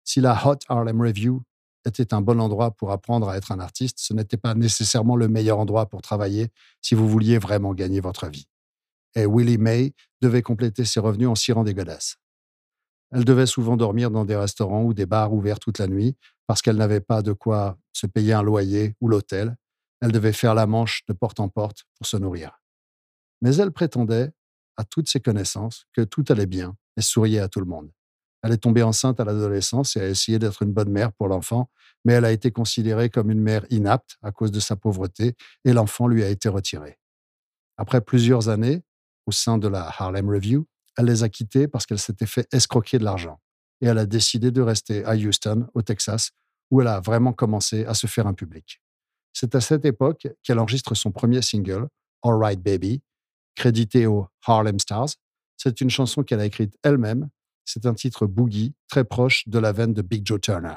Si 0.05 0.21
la 0.21 0.47
Hot 0.47 0.59
Harlem 0.69 1.01
Review 1.01 1.43
était 1.87 2.13
un 2.13 2.21
bon 2.21 2.39
endroit 2.39 2.73
pour 2.73 2.93
apprendre 2.93 3.31
à 3.31 3.39
être 3.39 3.51
un 3.51 3.61
artiste, 3.61 3.99
ce 3.99 4.13
n'était 4.13 4.37
pas 4.37 4.55
nécessairement 4.55 5.17
le 5.17 5.29
meilleur 5.29 5.59
endroit 5.59 5.87
pour 5.87 6.03
travailler 6.03 6.49
si 6.83 6.95
vous 6.95 7.09
vouliez 7.09 7.39
vraiment 7.39 7.73
gagner 7.73 8.01
votre 8.01 8.29
vie. 8.29 8.47
Et 9.15 9.25
Willie 9.25 9.59
May 9.59 9.95
devait 10.21 10.43
compléter 10.43 10.85
ses 10.85 11.01
revenus 11.01 11.29
en 11.29 11.35
cirant 11.35 11.65
des 11.65 11.73
godasses. 11.73 12.17
Elle 13.11 13.25
devait 13.25 13.47
souvent 13.47 13.79
dormir 13.79 14.11
dans 14.11 14.27
des 14.27 14.37
restaurants 14.37 14.83
ou 14.83 14.93
des 14.93 15.07
bars 15.07 15.33
ouverts 15.33 15.61
toute 15.61 15.79
la 15.79 15.87
nuit 15.87 16.15
parce 16.47 16.61
qu'elle 16.61 16.77
n'avait 16.77 17.01
pas 17.01 17.23
de 17.23 17.33
quoi 17.33 17.79
se 17.95 18.07
payer 18.07 18.35
un 18.35 18.43
loyer 18.43 18.95
ou 19.01 19.09
l'hôtel. 19.09 19.57
Elle 20.03 20.13
devait 20.13 20.33
faire 20.35 20.55
la 20.55 20.67
manche 20.67 21.07
de 21.09 21.15
porte 21.15 21.41
en 21.41 21.49
porte 21.49 21.85
pour 21.97 22.07
se 22.07 22.19
nourrir. 22.19 22.64
Mais 23.43 23.57
elle 23.57 23.73
prétendait, 23.73 24.33
à 24.77 24.85
toutes 24.85 25.09
ses 25.09 25.21
connaissances, 25.21 25.87
que 25.93 26.03
tout 26.03 26.25
allait 26.29 26.47
bien 26.47 26.77
et 26.97 27.03
souriait 27.03 27.41
à 27.41 27.49
tout 27.49 27.61
le 27.61 27.67
monde. 27.67 27.91
Elle 28.43 28.53
est 28.53 28.59
tombée 28.59 28.83
enceinte 28.83 29.21
à 29.21 29.25
l'adolescence 29.25 29.97
et 29.97 30.01
a 30.01 30.09
essayé 30.09 30.39
d'être 30.39 30.63
une 30.63 30.73
bonne 30.73 30.91
mère 30.91 31.13
pour 31.13 31.29
l'enfant, 31.29 31.71
mais 32.05 32.13
elle 32.13 32.27
a 32.27 32.33
été 32.33 32.51
considérée 32.51 33.09
comme 33.09 33.31
une 33.31 33.41
mère 33.41 33.65
inapte 33.71 34.19
à 34.23 34.33
cause 34.33 34.51
de 34.51 34.61
sa 34.61 34.77
pauvreté 34.77 35.35
et 35.65 35.73
l'enfant 35.73 36.09
lui 36.09 36.23
a 36.23 36.29
été 36.29 36.49
retiré. 36.49 36.99
Après 37.79 38.01
plusieurs 38.01 38.51
années, 38.51 38.83
au 39.27 39.33
sein 39.33 39.57
de 39.57 39.69
la 39.69 39.87
Harlem 39.87 40.29
Review, 40.29 40.67
elle 40.99 41.07
les 41.07 41.23
a 41.23 41.29
quittés 41.29 41.67
parce 41.69 41.87
qu'elle 41.87 41.99
s'était 41.99 42.27
fait 42.27 42.47
escroquer 42.53 42.99
de 42.99 43.05
l'argent. 43.05 43.41
Et 43.81 43.87
elle 43.87 43.99
a 43.99 44.07
décidé 44.07 44.51
de 44.51 44.61
rester 44.61 45.05
à 45.05 45.15
Houston, 45.15 45.67
au 45.75 45.83
Texas, 45.83 46.31
où 46.71 46.81
elle 46.81 46.89
a 46.89 47.01
vraiment 47.01 47.33
commencé 47.33 47.85
à 47.87 47.95
se 47.95 48.07
faire 48.07 48.27
un 48.27 48.35
public. 48.35 48.81
C'est 49.33 49.55
à 49.55 49.61
cette 49.61 49.85
époque 49.85 50.29
qu'elle 50.43 50.59
enregistre 50.59 50.95
son 50.95 51.11
premier 51.11 51.43
single, 51.43 51.89
All 52.23 52.37
Right 52.37 52.63
Baby, 52.63 53.03
crédité 53.55 54.07
aux 54.07 54.27
Harlem 54.47 54.79
Stars. 54.79 55.11
C'est 55.57 55.81
une 55.81 55.91
chanson 55.91 56.23
qu'elle 56.23 56.41
a 56.41 56.47
écrite 56.47 56.77
elle-même. 56.83 57.29
C'est 57.65 57.87
un 57.87 57.95
titre 57.95 58.27
boogie, 58.27 58.75
très 58.89 59.05
proche 59.05 59.49
de 59.49 59.59
la 59.59 59.73
veine 59.73 59.95
de 59.95 60.03
Big 60.03 60.27
Joe 60.27 60.41
Turner. 60.41 60.75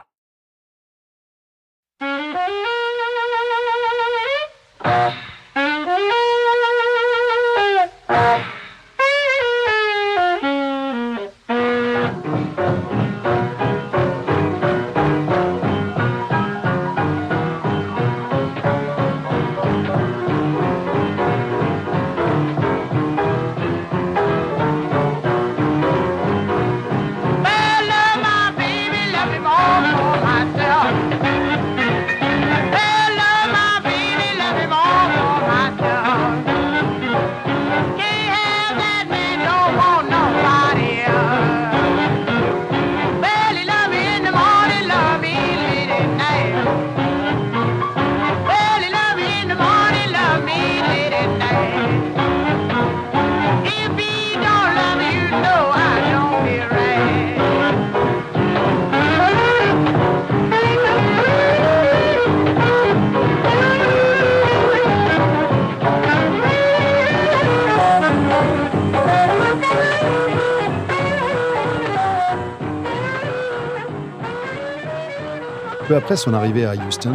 Après 76.08 76.16
son 76.16 76.34
arrivée 76.34 76.64
à 76.64 76.74
Houston, 76.74 77.14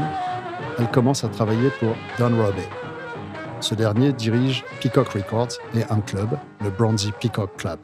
elle 0.78 0.90
commence 0.90 1.25
à 1.25 1.28
travailler 1.30 1.70
pour 1.80 1.96
Don 2.18 2.37
Robey. 2.37 2.68
Ce 3.62 3.75
dernier 3.75 4.12
dirige 4.12 4.64
Peacock 4.82 5.08
Records 5.08 5.56
et 5.75 5.82
un 5.84 6.02
club, 6.02 6.38
le 6.61 6.68
Bronzy 6.68 7.11
Peacock 7.18 7.56
Club. 7.56 7.80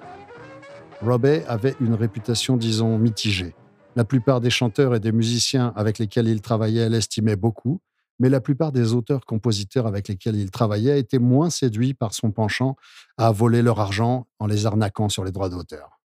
Robey 1.00 1.46
avait 1.48 1.74
une 1.80 1.94
réputation, 1.94 2.58
disons, 2.58 2.98
mitigée. 2.98 3.54
La 3.96 4.04
plupart 4.04 4.42
des 4.42 4.50
chanteurs 4.50 4.94
et 4.94 5.00
des 5.00 5.12
musiciens 5.12 5.72
avec 5.76 5.98
lesquels 5.98 6.28
il 6.28 6.42
travaillait 6.42 6.90
l'estimaient 6.90 7.36
beaucoup, 7.36 7.80
mais 8.18 8.28
la 8.28 8.42
plupart 8.42 8.70
des 8.70 8.92
auteurs-compositeurs 8.92 9.86
avec 9.86 10.08
lesquels 10.08 10.36
il 10.36 10.50
travaillait 10.50 11.00
étaient 11.00 11.18
moins 11.18 11.48
séduits 11.48 11.94
par 11.94 12.12
son 12.12 12.32
penchant 12.32 12.76
à 13.16 13.32
voler 13.32 13.62
leur 13.62 13.80
argent 13.80 14.26
en 14.40 14.46
les 14.46 14.66
arnaquant 14.66 15.08
sur 15.08 15.24
les 15.24 15.32
droits 15.32 15.48
d'auteur. 15.48 16.02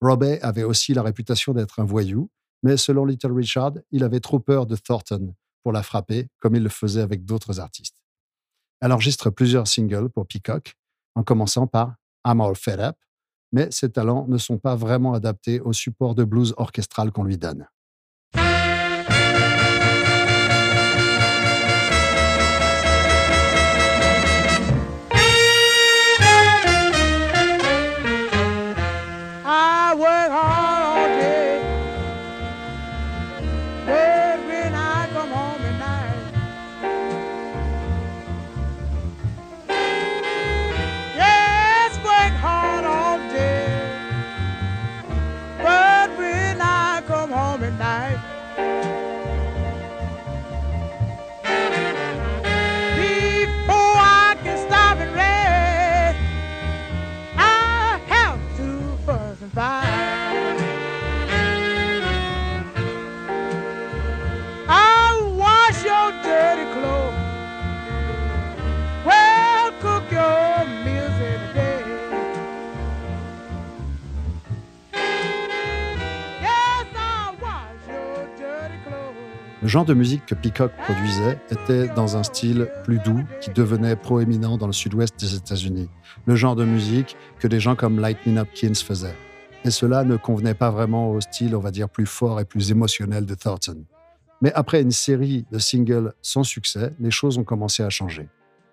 Robey 0.00 0.40
avait 0.40 0.64
aussi 0.64 0.94
la 0.94 1.02
réputation 1.02 1.52
d'être 1.52 1.80
un 1.80 1.84
voyou 1.84 2.30
mais 2.62 2.76
selon 2.76 3.04
Little 3.04 3.32
Richard, 3.32 3.72
il 3.90 4.04
avait 4.04 4.20
trop 4.20 4.38
peur 4.38 4.66
de 4.66 4.76
Thornton 4.76 5.34
pour 5.62 5.72
la 5.72 5.82
frapper, 5.82 6.28
comme 6.40 6.56
il 6.56 6.62
le 6.62 6.68
faisait 6.68 7.00
avec 7.00 7.24
d'autres 7.24 7.60
artistes. 7.60 7.96
Elle 8.80 8.92
enregistre 8.92 9.30
plusieurs 9.30 9.68
singles 9.68 10.10
pour 10.10 10.26
Peacock, 10.26 10.74
en 11.14 11.22
commençant 11.22 11.66
par 11.66 11.94
I'm 12.26 12.40
All 12.40 12.56
Fed 12.56 12.80
Up, 12.80 12.96
mais 13.52 13.70
ses 13.70 13.90
talents 13.92 14.26
ne 14.28 14.38
sont 14.38 14.58
pas 14.58 14.74
vraiment 14.74 15.12
adaptés 15.14 15.60
au 15.60 15.72
support 15.72 16.14
de 16.14 16.24
blues 16.24 16.54
orchestral 16.56 17.12
qu'on 17.12 17.24
lui 17.24 17.38
donne. 17.38 17.68
Genre 79.68 79.84
de 79.84 79.94
musique 79.94 80.26
que 80.26 80.34
Peacock 80.34 80.72
produisait 80.84 81.38
était 81.50 81.88
dans 81.88 82.16
un 82.16 82.22
style 82.22 82.68
plus 82.82 82.98
doux 82.98 83.22
qui 83.40 83.50
devenait 83.50 83.94
proéminent 83.96 84.56
dans 84.56 84.66
le 84.66 84.72
sud-ouest 84.72 85.18
des 85.20 85.36
États-Unis. 85.36 85.88
Le 86.26 86.34
genre 86.34 86.56
de 86.56 86.64
musique 86.64 87.16
que 87.38 87.46
des 87.46 87.60
gens 87.60 87.76
comme 87.76 88.00
Lightning 88.00 88.38
Hopkins 88.38 88.74
faisaient. 88.74 89.16
Et 89.64 89.70
cela 89.70 90.02
ne 90.02 90.16
convenait 90.16 90.54
pas 90.54 90.70
vraiment 90.70 91.12
au 91.12 91.20
style, 91.20 91.54
on 91.54 91.60
va 91.60 91.70
dire, 91.70 91.88
plus 91.88 92.06
fort 92.06 92.40
et 92.40 92.44
plus 92.44 92.72
émotionnel 92.72 93.24
de 93.24 93.34
Thornton. 93.34 93.84
Mais 94.40 94.52
après 94.54 94.82
une 94.82 94.90
série 94.90 95.46
de 95.52 95.58
singles 95.58 96.12
sans 96.20 96.42
succès, 96.42 96.92
les 96.98 97.12
choses 97.12 97.38
ont 97.38 97.44
commencé 97.44 97.84
à 97.84 97.90
changer. 97.90 98.28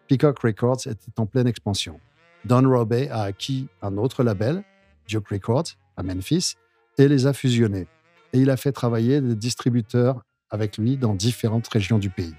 Peacock 0.07 0.39
Records 0.39 0.87
était 0.87 1.19
en 1.19 1.27
pleine 1.27 1.45
expansion. 1.45 1.99
Don 2.45 2.67
Robey 2.67 3.09
a 3.09 3.21
acquis 3.21 3.67
un 3.83 3.97
autre 3.97 4.23
label, 4.23 4.63
Duke 5.07 5.27
Records, 5.29 5.75
à 5.97 6.01
Memphis, 6.01 6.55
et 6.97 7.07
les 7.07 7.27
a 7.27 7.33
fusionnés. 7.33 7.87
Et 8.33 8.39
il 8.39 8.49
a 8.49 8.57
fait 8.57 8.71
travailler 8.71 9.21
des 9.21 9.35
distributeurs 9.35 10.23
avec 10.51 10.77
lui 10.77 10.97
dans 10.97 11.13
différentes 11.13 11.67
régions 11.67 11.99
du 11.99 12.09
pays. 12.09 12.35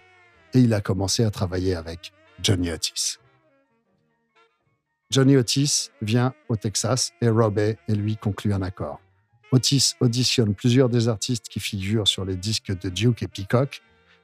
Et 0.55 0.61
il 0.61 0.75
a 0.75 0.81
commencé 0.81 1.25
à 1.25 1.31
travailler 1.31 1.75
avec 1.75 2.13
Johnny 2.43 2.71
Otis. 2.71 3.19
Johnny 5.11 5.37
Otis 5.37 5.91
vient 6.03 6.35
au 6.49 6.57
Texas 6.57 7.13
et 7.21 7.29
Robey 7.29 7.79
et 7.89 7.95
lui 7.95 8.17
conclut 8.17 8.53
un 8.53 8.63
accord. 8.63 9.01
Otis 9.53 9.95
auditionne 10.01 10.55
plusieurs 10.55 10.89
des 10.89 11.09
artistes 11.09 11.49
qui 11.49 11.59
figurent 11.59 12.07
sur 12.07 12.25
les 12.25 12.37
disques 12.37 12.79
de 12.79 12.89
Duke 12.89 13.23
et 13.23 13.29
Peacock, 13.29 13.83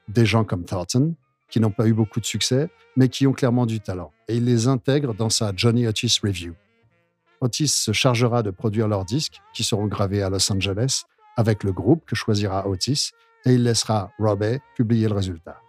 des 0.08 0.24
gens 0.24 0.44
comme 0.44 0.64
Thornton, 0.64 1.14
qui 1.48 1.58
n'ont 1.58 1.70
pas 1.70 1.86
eu 1.86 1.92
beaucoup 1.92 2.20
de 2.20 2.26
succès, 2.26 2.68
mais 2.96 3.08
qui 3.08 3.26
ont 3.26 3.32
clairement 3.32 3.66
du 3.66 3.80
talent, 3.80 4.12
et 4.28 4.36
il 4.36 4.44
les 4.44 4.68
intègre 4.68 5.14
dans 5.14 5.30
sa 5.30 5.52
Johnny 5.54 5.86
Otis 5.86 6.18
Review. 6.22 6.54
Otis 7.40 7.68
se 7.68 7.92
chargera 7.92 8.42
de 8.42 8.50
produire 8.50 8.88
leurs 8.88 9.04
disques, 9.04 9.40
qui 9.52 9.64
seront 9.64 9.86
gravés 9.86 10.22
à 10.22 10.30
Los 10.30 10.50
Angeles, 10.52 11.02
avec 11.36 11.64
le 11.64 11.72
groupe 11.72 12.04
que 12.06 12.14
choisira 12.14 12.66
Otis, 12.68 13.10
et 13.46 13.54
il 13.54 13.62
laissera 13.62 14.10
Robbie 14.18 14.58
publier 14.74 15.08
le 15.08 15.14
résultat. 15.14 15.62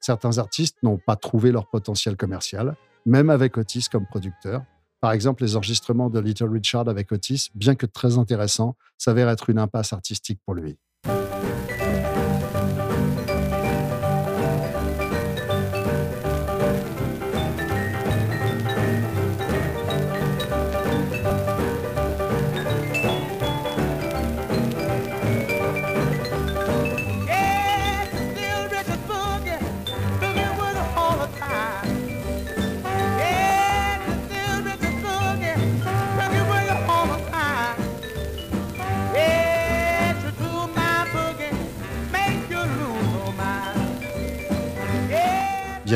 Certains 0.00 0.38
artistes 0.38 0.76
n'ont 0.82 0.98
pas 0.98 1.16
trouvé 1.16 1.50
leur 1.50 1.68
potentiel 1.68 2.16
commercial, 2.16 2.76
même 3.04 3.28
avec 3.28 3.58
Otis 3.58 3.86
comme 3.90 4.06
producteur. 4.06 4.62
Par 5.00 5.12
exemple, 5.12 5.42
les 5.42 5.56
enregistrements 5.56 6.10
de 6.10 6.20
Little 6.20 6.50
Richard 6.50 6.88
avec 6.88 7.12
Otis, 7.12 7.50
bien 7.54 7.74
que 7.74 7.86
très 7.86 8.16
intéressants, 8.16 8.76
s'avèrent 8.96 9.28
être 9.28 9.50
une 9.50 9.58
impasse 9.58 9.92
artistique 9.92 10.40
pour 10.44 10.54
lui. 10.54 10.78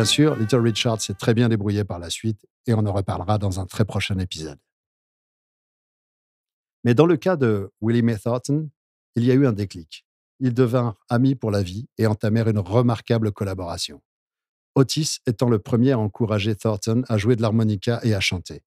Bien 0.02 0.08
sûr, 0.08 0.34
Little 0.34 0.56
Richard 0.56 1.00
s'est 1.00 1.14
très 1.14 1.32
bien 1.32 1.48
débrouillé 1.48 1.84
par 1.84 2.00
la 2.00 2.10
suite 2.10 2.44
et 2.66 2.74
on 2.74 2.84
en 2.86 2.92
reparlera 2.92 3.38
dans 3.38 3.60
un 3.60 3.66
très 3.66 3.84
prochain 3.84 4.18
épisode. 4.18 4.58
Mais 6.82 6.92
dans 6.92 7.06
le 7.06 7.16
cas 7.16 7.36
de 7.36 7.70
Willie 7.80 8.02
May 8.02 8.18
Thornton, 8.18 8.68
il 9.14 9.22
y 9.22 9.30
a 9.30 9.34
eu 9.34 9.46
un 9.46 9.52
déclic. 9.52 10.04
Ils 10.40 10.52
devinrent 10.52 10.96
amis 11.08 11.36
pour 11.36 11.52
la 11.52 11.62
vie 11.62 11.86
et 11.98 12.08
entamèrent 12.08 12.48
une 12.48 12.58
remarquable 12.58 13.30
collaboration. 13.30 14.02
Otis 14.74 15.18
étant 15.28 15.48
le 15.48 15.60
premier 15.60 15.92
à 15.92 16.00
encourager 16.00 16.56
Thornton 16.56 17.04
à 17.08 17.16
jouer 17.16 17.36
de 17.36 17.42
l'harmonica 17.42 18.00
et 18.02 18.12
à 18.12 18.18
chanter. 18.18 18.64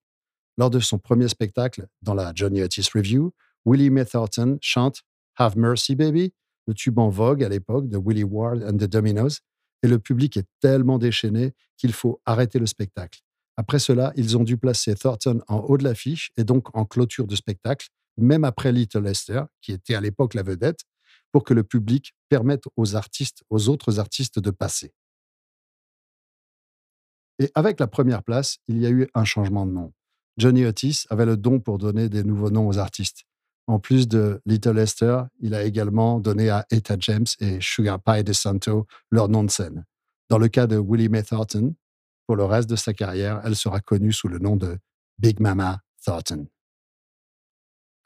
Lors 0.58 0.70
de 0.70 0.80
son 0.80 1.00
premier 1.00 1.28
spectacle, 1.28 1.88
dans 2.02 2.14
la 2.14 2.32
Johnny 2.34 2.64
Otis 2.64 2.88
Review, 2.96 3.34
Willie 3.66 3.90
May 3.90 4.06
Thornton 4.06 4.58
chante 4.62 5.02
Have 5.36 5.58
Mercy 5.58 5.96
Baby, 5.96 6.34
le 6.66 6.74
tube 6.74 6.98
en 6.98 7.10
vogue 7.10 7.44
à 7.44 7.50
l'époque 7.50 7.90
de 7.90 7.98
Willie 7.98 8.24
Ward 8.24 8.64
and 8.64 8.78
the 8.78 8.90
Dominoes, 8.90 9.42
et 9.84 9.88
le 9.88 10.00
public 10.00 10.38
est 10.38 10.48
tellement 10.60 10.98
déchaîné 10.98 11.54
qu'il 11.78 11.94
faut 11.94 12.22
arrêter 12.26 12.60
le 12.60 12.66
spectacle. 12.66 13.22
Après 13.58 13.80
cela, 13.80 14.12
ils 14.16 14.38
ont 14.38 14.44
dû 14.44 14.58
placer 14.58 14.96
Thornton 14.96 15.42
en 15.48 15.60
haut 15.60 15.78
de 15.78 15.84
l'affiche 15.84 16.32
et 16.38 16.44
donc 16.44 16.76
en 16.76 16.86
clôture 16.86 17.28
de 17.28 17.36
spectacle, 17.36 17.88
même 18.18 18.44
après 18.44 18.72
Little 18.72 19.04
Lester, 19.04 19.44
qui 19.62 19.72
était 19.72 19.96
à 19.96 20.02
l'époque 20.02 20.34
la 20.34 20.44
vedette, 20.44 20.82
pour 21.32 21.44
que 21.44 21.54
le 21.54 21.64
public 21.64 22.14
permette 22.30 22.64
aux 22.78 22.96
artistes, 22.96 23.44
aux 23.50 23.70
autres 23.70 24.00
artistes 24.00 24.40
de 24.40 24.52
passer. 24.52 24.94
Et 27.40 27.52
avec 27.56 27.80
la 27.80 27.88
première 27.88 28.24
place, 28.24 28.58
il 28.68 28.78
y 28.78 28.86
a 28.86 28.90
eu 28.90 29.08
un 29.14 29.26
changement 29.26 29.66
de 29.66 29.72
nom. 29.72 29.94
Johnny 30.38 30.66
Otis 30.66 31.06
avait 31.10 31.26
le 31.26 31.38
don 31.38 31.60
pour 31.60 31.78
donner 31.78 32.10
des 32.10 32.24
nouveaux 32.24 32.50
noms 32.50 32.68
aux 32.68 32.78
artistes. 32.78 33.26
En 33.68 33.80
plus 33.80 34.08
de 34.08 34.42
Little 34.46 34.78
Esther, 34.78 35.28
il 35.40 35.56
a 35.56 35.64
également 35.64 36.20
donné 36.20 36.50
à 36.50 36.66
Etta 36.70 36.96
James 37.00 37.26
et 37.40 37.60
Sugar 37.62 38.00
Pie 38.02 38.24
DeSanto 38.24 38.86
leur 39.10 39.28
nom 39.28 39.44
de 39.44 39.50
scène. 39.50 39.86
Dans 40.30 40.38
le 40.38 40.48
cas 40.48 40.68
de 40.68 40.78
Willie 40.78 41.10
Mae 41.10 41.24
Thornton, 41.24 41.76
pour 42.28 42.36
le 42.36 42.46
reste 42.46 42.70
de 42.70 42.76
sa 42.76 42.94
carrière, 42.94 43.42
elle 43.44 43.56
sera 43.56 43.80
connue 43.80 44.14
sous 44.14 44.28
le 44.28 44.40
nom 44.40 44.56
de 44.56 44.78
Big 45.18 45.40
Mama 45.40 45.82
Thornton. 46.04 46.48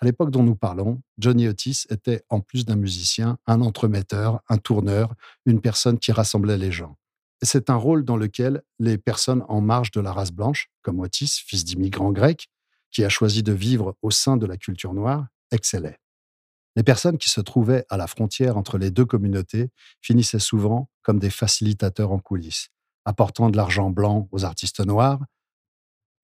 À 0.01 0.05
l'époque 0.05 0.31
dont 0.31 0.43
nous 0.43 0.55
parlons, 0.55 1.01
Johnny 1.17 1.49
Otis 1.49 1.85
était, 1.89 2.23
en 2.29 2.39
plus 2.39 2.65
d'un 2.65 2.77
musicien, 2.77 3.37
un 3.47 3.59
entremetteur, 3.59 4.41
un 4.47 4.57
tourneur, 4.57 5.13
une 5.45 5.59
personne 5.59 5.99
qui 5.99 6.13
rassemblait 6.13 6.57
les 6.57 6.71
gens. 6.71 6.97
C'est 7.41 7.69
un 7.69 7.75
rôle 7.75 8.05
dans 8.05 8.15
lequel 8.15 8.63
les 8.79 8.97
personnes 8.97 9.43
en 9.49 9.59
marge 9.59 9.91
de 9.91 9.99
la 9.99 10.13
race 10.13 10.31
blanche, 10.31 10.69
comme 10.81 10.99
Otis, 10.99 11.41
fils 11.45 11.65
d'immigrants 11.65 12.11
grecs, 12.11 12.49
qui 12.91 13.03
a 13.03 13.09
choisi 13.09 13.43
de 13.43 13.51
vivre 13.51 13.97
au 14.01 14.09
sein 14.09 14.37
de 14.37 14.45
la 14.45 14.57
culture 14.57 14.93
noire, 14.93 15.27
excellait. 15.51 15.99
Les 16.75 16.83
personnes 16.83 17.17
qui 17.17 17.29
se 17.29 17.41
trouvaient 17.41 17.85
à 17.89 17.97
la 17.97 18.07
frontière 18.07 18.57
entre 18.57 18.77
les 18.77 18.91
deux 18.91 19.05
communautés 19.05 19.69
finissaient 20.01 20.39
souvent 20.39 20.89
comme 21.01 21.19
des 21.19 21.29
facilitateurs 21.29 22.11
en 22.11 22.19
coulisses, 22.19 22.69
apportant 23.05 23.49
de 23.49 23.57
l'argent 23.57 23.89
blanc 23.89 24.29
aux 24.31 24.45
artistes 24.45 24.85
noirs. 24.85 25.19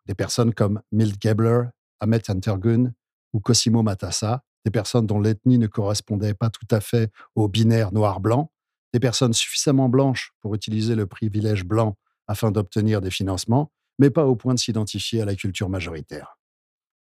Des 0.06 0.16
personnes 0.16 0.54
comme 0.54 0.82
Milt 0.92 1.22
Gebler, 1.22 1.64
Ahmet 2.00 2.30
Antergun 2.30 2.94
ou 3.34 3.40
Cosimo 3.40 3.82
Matassa, 3.82 4.44
des 4.66 4.72
personnes 4.72 5.08
dont 5.08 5.20
l'ethnie 5.20 5.58
ne 5.58 5.68
correspondait 5.68 6.34
pas 6.34 6.50
tout 6.50 6.68
à 6.72 6.80
fait 6.80 7.12
au 7.36 7.48
binaire 7.48 7.92
noir-blanc, 7.92 8.52
des 8.94 9.00
personnes 9.00 9.34
suffisamment 9.34 9.90
blanches 9.90 10.32
pour 10.40 10.56
utiliser 10.56 10.96
le 10.96 11.06
privilège 11.06 11.66
blanc 11.66 11.98
afin 12.28 12.52
d'obtenir 12.52 13.02
des 13.02 13.12
financements, 13.12 13.72
mais 14.00 14.10
pas 14.10 14.26
au 14.26 14.36
point 14.36 14.54
de 14.54 14.60
s'identifier 14.60 15.22
à 15.22 15.26
la 15.26 15.36
culture 15.36 15.70
majoritaire. 15.70 16.40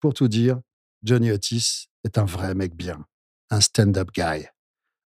Pour 0.00 0.14
tout 0.14 0.28
dire, 0.28 0.60
Johnny 1.04 1.30
Otis 1.30 1.88
est 2.04 2.18
un 2.18 2.24
vrai 2.24 2.54
mec 2.54 2.74
bien, 2.74 3.06
un 3.50 3.60
stand-up 3.60 4.10
guy. 4.12 4.46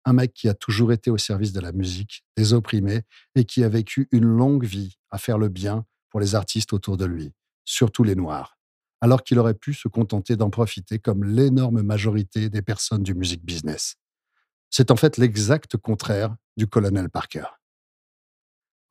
Un 0.05 0.12
mec 0.12 0.33
qui 0.33 0.48
a 0.48 0.55
toujours 0.55 0.92
été 0.92 1.11
au 1.11 1.18
service 1.18 1.53
de 1.53 1.61
la 1.61 1.72
musique, 1.72 2.24
des 2.37 2.53
opprimés, 2.55 3.03
et 3.35 3.44
qui 3.44 3.64
a 3.64 3.68
vécu 3.68 4.09
une 4.12 4.24
longue 4.24 4.64
vie 4.64 4.96
à 5.11 5.18
faire 5.18 5.37
le 5.37 5.48
bien 5.48 5.85
pour 6.09 6.20
les 6.20 6.35
artistes 6.35 6.72
autour 6.72 6.96
de 6.96 7.05
lui, 7.05 7.33
surtout 7.64 8.05
les 8.05 8.14
Noirs, 8.14 8.57
alors 9.00 9.24
qu'il 9.24 9.38
aurait 9.38 9.55
pu 9.55 9.74
se 9.74 9.88
contenter 9.88 10.37
d'en 10.37 10.50
profiter 10.50 11.00
comme 11.00 11.24
l'énorme 11.24 11.83
majorité 11.83 12.48
des 12.48 12.62
personnes 12.62 13.03
du 13.03 13.14
music 13.14 13.44
business. 13.44 13.96
C'est 14.70 14.92
en 14.92 14.96
fait 14.96 15.16
l'exact 15.16 15.76
contraire 15.76 16.37
du 16.57 16.68
colonel 16.68 17.11
Parker. 17.11 17.46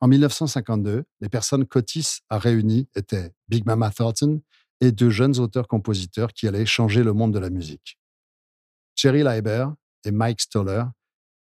En 0.00 0.08
1952, 0.08 1.04
les 1.20 1.28
personnes 1.28 1.66
qu'Otis 1.66 2.20
a 2.28 2.38
réunies 2.38 2.88
étaient 2.94 3.32
Big 3.48 3.66
Mama 3.66 3.90
Thornton 3.90 4.42
et 4.80 4.92
deux 4.92 5.10
jeunes 5.10 5.38
auteurs-compositeurs 5.38 6.32
qui 6.32 6.48
allaient 6.48 6.66
changer 6.66 7.02
le 7.02 7.12
monde 7.12 7.32
de 7.32 7.38
la 7.38 7.50
musique. 7.50 7.98
Jerry 8.96 9.22
Leiber 9.22 9.66
et 10.04 10.10
Mike 10.10 10.40
Stoller 10.40 10.84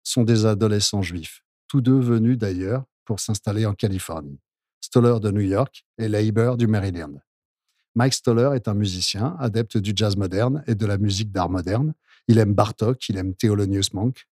sont 0.02 0.24
des 0.24 0.46
adolescents 0.46 1.02
juifs, 1.02 1.42
tous 1.68 1.80
deux 1.80 1.98
venus 1.98 2.38
d'ailleurs 2.38 2.84
pour 3.04 3.20
s'installer 3.20 3.66
en 3.66 3.74
Californie. 3.74 4.40
Stoller 4.80 5.20
de 5.20 5.30
New 5.30 5.40
York 5.40 5.84
et 5.98 6.08
Leiber 6.08 6.54
du 6.58 6.66
Maryland. 6.66 7.20
Mike 7.94 8.14
Stoller 8.14 8.50
est 8.54 8.68
un 8.68 8.74
musicien, 8.74 9.36
adepte 9.38 9.76
du 9.76 9.92
jazz 9.94 10.16
moderne 10.16 10.64
et 10.66 10.74
de 10.74 10.86
la 10.86 10.98
musique 10.98 11.30
d'art 11.30 11.50
moderne. 11.50 11.94
Il 12.26 12.38
aime 12.38 12.54
Bartok, 12.54 13.08
il 13.08 13.18
aime 13.18 13.34
Thelonious 13.34 13.92
Monk, 13.92 14.26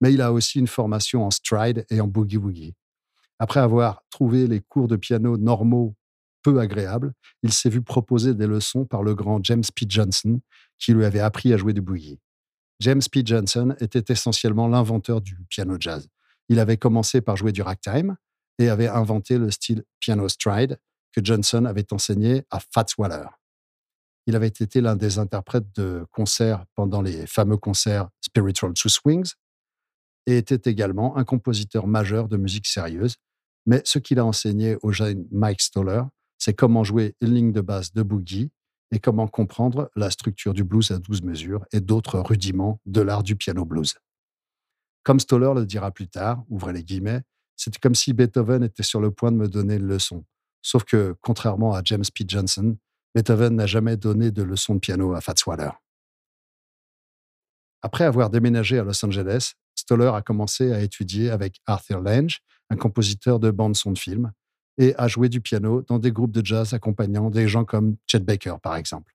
mais 0.00 0.12
il 0.12 0.20
a 0.20 0.32
aussi 0.32 0.58
une 0.58 0.66
formation 0.66 1.24
en 1.24 1.30
stride 1.30 1.86
et 1.90 2.00
en 2.00 2.08
boogie-woogie. 2.08 2.74
Après 3.38 3.60
avoir 3.60 4.02
trouvé 4.10 4.46
les 4.46 4.60
cours 4.60 4.88
de 4.88 4.96
piano 4.96 5.36
normaux 5.36 5.94
peu 6.46 6.60
agréable, 6.60 7.12
il 7.42 7.52
s'est 7.52 7.68
vu 7.68 7.82
proposer 7.82 8.32
des 8.32 8.46
leçons 8.46 8.84
par 8.84 9.02
le 9.02 9.16
grand 9.16 9.42
James 9.42 9.64
P. 9.74 9.84
Johnson, 9.88 10.40
qui 10.78 10.92
lui 10.92 11.04
avait 11.04 11.18
appris 11.18 11.52
à 11.52 11.56
jouer 11.56 11.72
du 11.72 11.80
boogie. 11.80 12.20
James 12.78 13.02
P. 13.10 13.22
Johnson 13.24 13.74
était 13.80 14.12
essentiellement 14.12 14.68
l'inventeur 14.68 15.20
du 15.20 15.36
piano 15.48 15.76
jazz. 15.80 16.06
Il 16.48 16.60
avait 16.60 16.76
commencé 16.76 17.20
par 17.20 17.36
jouer 17.36 17.50
du 17.50 17.62
ragtime 17.62 18.16
et 18.60 18.68
avait 18.68 18.86
inventé 18.86 19.38
le 19.38 19.50
style 19.50 19.82
piano 19.98 20.28
stride 20.28 20.78
que 21.12 21.20
Johnson 21.24 21.64
avait 21.64 21.92
enseigné 21.92 22.44
à 22.52 22.60
Fats 22.60 22.94
Waller. 22.96 23.26
Il 24.28 24.36
avait 24.36 24.46
été 24.46 24.80
l'un 24.80 24.94
des 24.94 25.18
interprètes 25.18 25.74
de 25.74 26.06
concerts 26.12 26.64
pendant 26.76 27.02
les 27.02 27.26
fameux 27.26 27.56
concerts 27.56 28.08
Spiritual 28.20 28.72
Two 28.74 28.88
Swings. 28.88 29.32
et 30.26 30.36
était 30.38 30.70
également 30.70 31.16
un 31.16 31.24
compositeur 31.24 31.88
majeur 31.88 32.28
de 32.28 32.36
musique 32.36 32.68
sérieuse. 32.68 33.16
Mais 33.66 33.82
ce 33.84 33.98
qu'il 33.98 34.20
a 34.20 34.24
enseigné 34.24 34.76
au 34.82 34.92
jeune 34.92 35.26
Mike 35.32 35.60
Stoller, 35.60 36.02
c'est 36.38 36.54
comment 36.54 36.84
jouer 36.84 37.14
une 37.20 37.34
ligne 37.34 37.52
de 37.52 37.60
basse 37.60 37.92
de 37.92 38.02
boogie 38.02 38.50
et 38.92 38.98
comment 38.98 39.26
comprendre 39.26 39.90
la 39.96 40.10
structure 40.10 40.54
du 40.54 40.64
blues 40.64 40.90
à 40.90 40.98
12 40.98 41.22
mesures 41.22 41.64
et 41.72 41.80
d'autres 41.80 42.20
rudiments 42.20 42.80
de 42.86 43.00
l'art 43.00 43.22
du 43.22 43.36
piano 43.36 43.64
blues. 43.64 43.94
Comme 45.02 45.20
Stoller 45.20 45.52
le 45.54 45.66
dira 45.66 45.90
plus 45.90 46.08
tard, 46.08 46.44
ouvrez 46.48 46.72
les 46.72 46.84
guillemets, 46.84 47.22
c'était 47.56 47.78
comme 47.78 47.94
si 47.94 48.12
Beethoven 48.12 48.62
était 48.62 48.82
sur 48.82 49.00
le 49.00 49.10
point 49.10 49.32
de 49.32 49.36
me 49.36 49.48
donner 49.48 49.76
une 49.76 49.86
leçon. 49.86 50.24
Sauf 50.62 50.84
que, 50.84 51.14
contrairement 51.20 51.74
à 51.74 51.80
James 51.84 52.04
P. 52.14 52.24
Johnson, 52.26 52.76
Beethoven 53.14 53.54
n'a 53.56 53.66
jamais 53.66 53.96
donné 53.96 54.30
de 54.30 54.42
leçon 54.42 54.74
de 54.74 54.80
piano 54.80 55.14
à 55.14 55.20
Fats 55.20 55.34
Waller. 55.46 55.70
Après 57.82 58.04
avoir 58.04 58.30
déménagé 58.30 58.78
à 58.78 58.84
Los 58.84 59.04
Angeles, 59.04 59.52
Stoller 59.74 60.10
a 60.12 60.22
commencé 60.22 60.72
à 60.72 60.80
étudier 60.80 61.30
avec 61.30 61.60
Arthur 61.66 62.00
Lange, 62.00 62.40
un 62.70 62.76
compositeur 62.76 63.38
de 63.38 63.50
bande-son 63.50 63.92
de 63.92 63.98
film, 63.98 64.32
et 64.78 64.94
à 64.96 65.08
jouer 65.08 65.28
du 65.28 65.40
piano 65.40 65.82
dans 65.82 65.98
des 65.98 66.12
groupes 66.12 66.32
de 66.32 66.44
jazz 66.44 66.74
accompagnant 66.74 67.30
des 67.30 67.48
gens 67.48 67.64
comme 67.64 67.96
Chet 68.06 68.20
Baker, 68.20 68.56
par 68.62 68.76
exemple. 68.76 69.14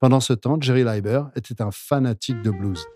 Pendant 0.00 0.20
ce 0.20 0.32
temps, 0.32 0.60
Jerry 0.60 0.84
Leiber 0.84 1.22
était 1.34 1.60
un 1.60 1.70
fanatique 1.70 2.40
de 2.42 2.50
blues 2.50 2.86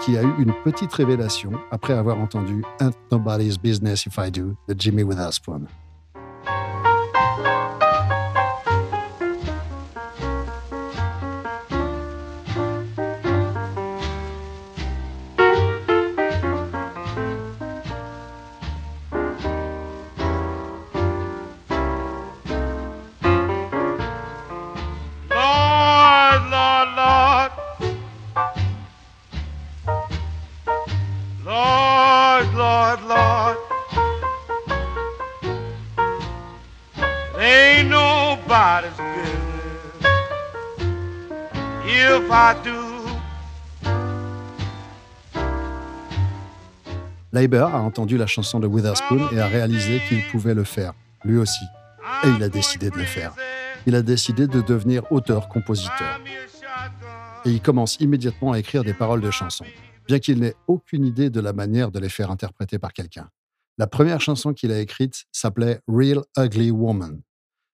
qui 0.00 0.18
a 0.18 0.22
eu 0.22 0.34
une 0.38 0.52
petite 0.64 0.92
révélation 0.92 1.52
après 1.70 1.94
avoir 1.94 2.18
entendu 2.18 2.62
Ain't 2.80 2.96
Nobody's 3.10 3.58
Business 3.58 4.06
If 4.06 4.18
I 4.18 4.30
Do 4.30 4.56
de 4.68 4.74
Jimmy 4.78 5.02
Witherspoon. 5.02 5.66
Leiber 47.34 47.66
a 47.72 47.80
entendu 47.80 48.16
la 48.16 48.28
chanson 48.28 48.60
de 48.60 48.68
Witherspoon 48.68 49.28
et 49.32 49.40
a 49.40 49.48
réalisé 49.48 50.00
qu'il 50.08 50.24
pouvait 50.28 50.54
le 50.54 50.62
faire, 50.62 50.94
lui 51.24 51.36
aussi. 51.36 51.64
Et 52.22 52.28
il 52.28 52.40
a 52.44 52.48
décidé 52.48 52.90
de 52.90 52.96
le 52.96 53.04
faire. 53.04 53.34
Il 53.86 53.96
a 53.96 54.02
décidé 54.02 54.46
de 54.46 54.60
devenir 54.60 55.10
auteur-compositeur. 55.10 56.20
Et 57.44 57.50
il 57.50 57.60
commence 57.60 57.96
immédiatement 57.98 58.52
à 58.52 58.60
écrire 58.60 58.84
des 58.84 58.94
paroles 58.94 59.20
de 59.20 59.32
chansons, 59.32 59.64
bien 60.06 60.20
qu'il 60.20 60.38
n'ait 60.38 60.54
aucune 60.68 61.04
idée 61.04 61.28
de 61.28 61.40
la 61.40 61.52
manière 61.52 61.90
de 61.90 61.98
les 61.98 62.08
faire 62.08 62.30
interpréter 62.30 62.78
par 62.78 62.92
quelqu'un. 62.92 63.28
La 63.78 63.88
première 63.88 64.20
chanson 64.20 64.52
qu'il 64.52 64.70
a 64.70 64.78
écrite 64.78 65.24
s'appelait 65.32 65.80
Real 65.88 66.22
Ugly 66.38 66.70
Woman. 66.70 67.20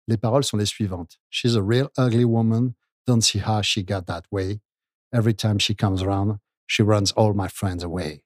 Les 0.07 0.19
paroles 0.19 0.45
sont 0.45 0.59
les 0.59 0.67
suivantes. 0.67 1.19
She's 1.31 1.57
a 1.57 1.63
real 1.63 1.89
ugly 1.97 2.25
woman. 2.25 2.75
Don't 3.07 3.23
see 3.23 3.41
how 3.41 3.63
she 3.63 3.79
got 3.79 4.03
that 4.03 4.25
way. 4.31 4.61
Every 5.15 5.35
time 5.35 5.59
she 5.59 5.75
comes 5.75 6.03
around, 6.03 6.37
she 6.67 6.83
runs 6.83 7.15
all 7.17 7.33
my 7.33 7.49
friends 7.49 7.83
away 7.83 8.26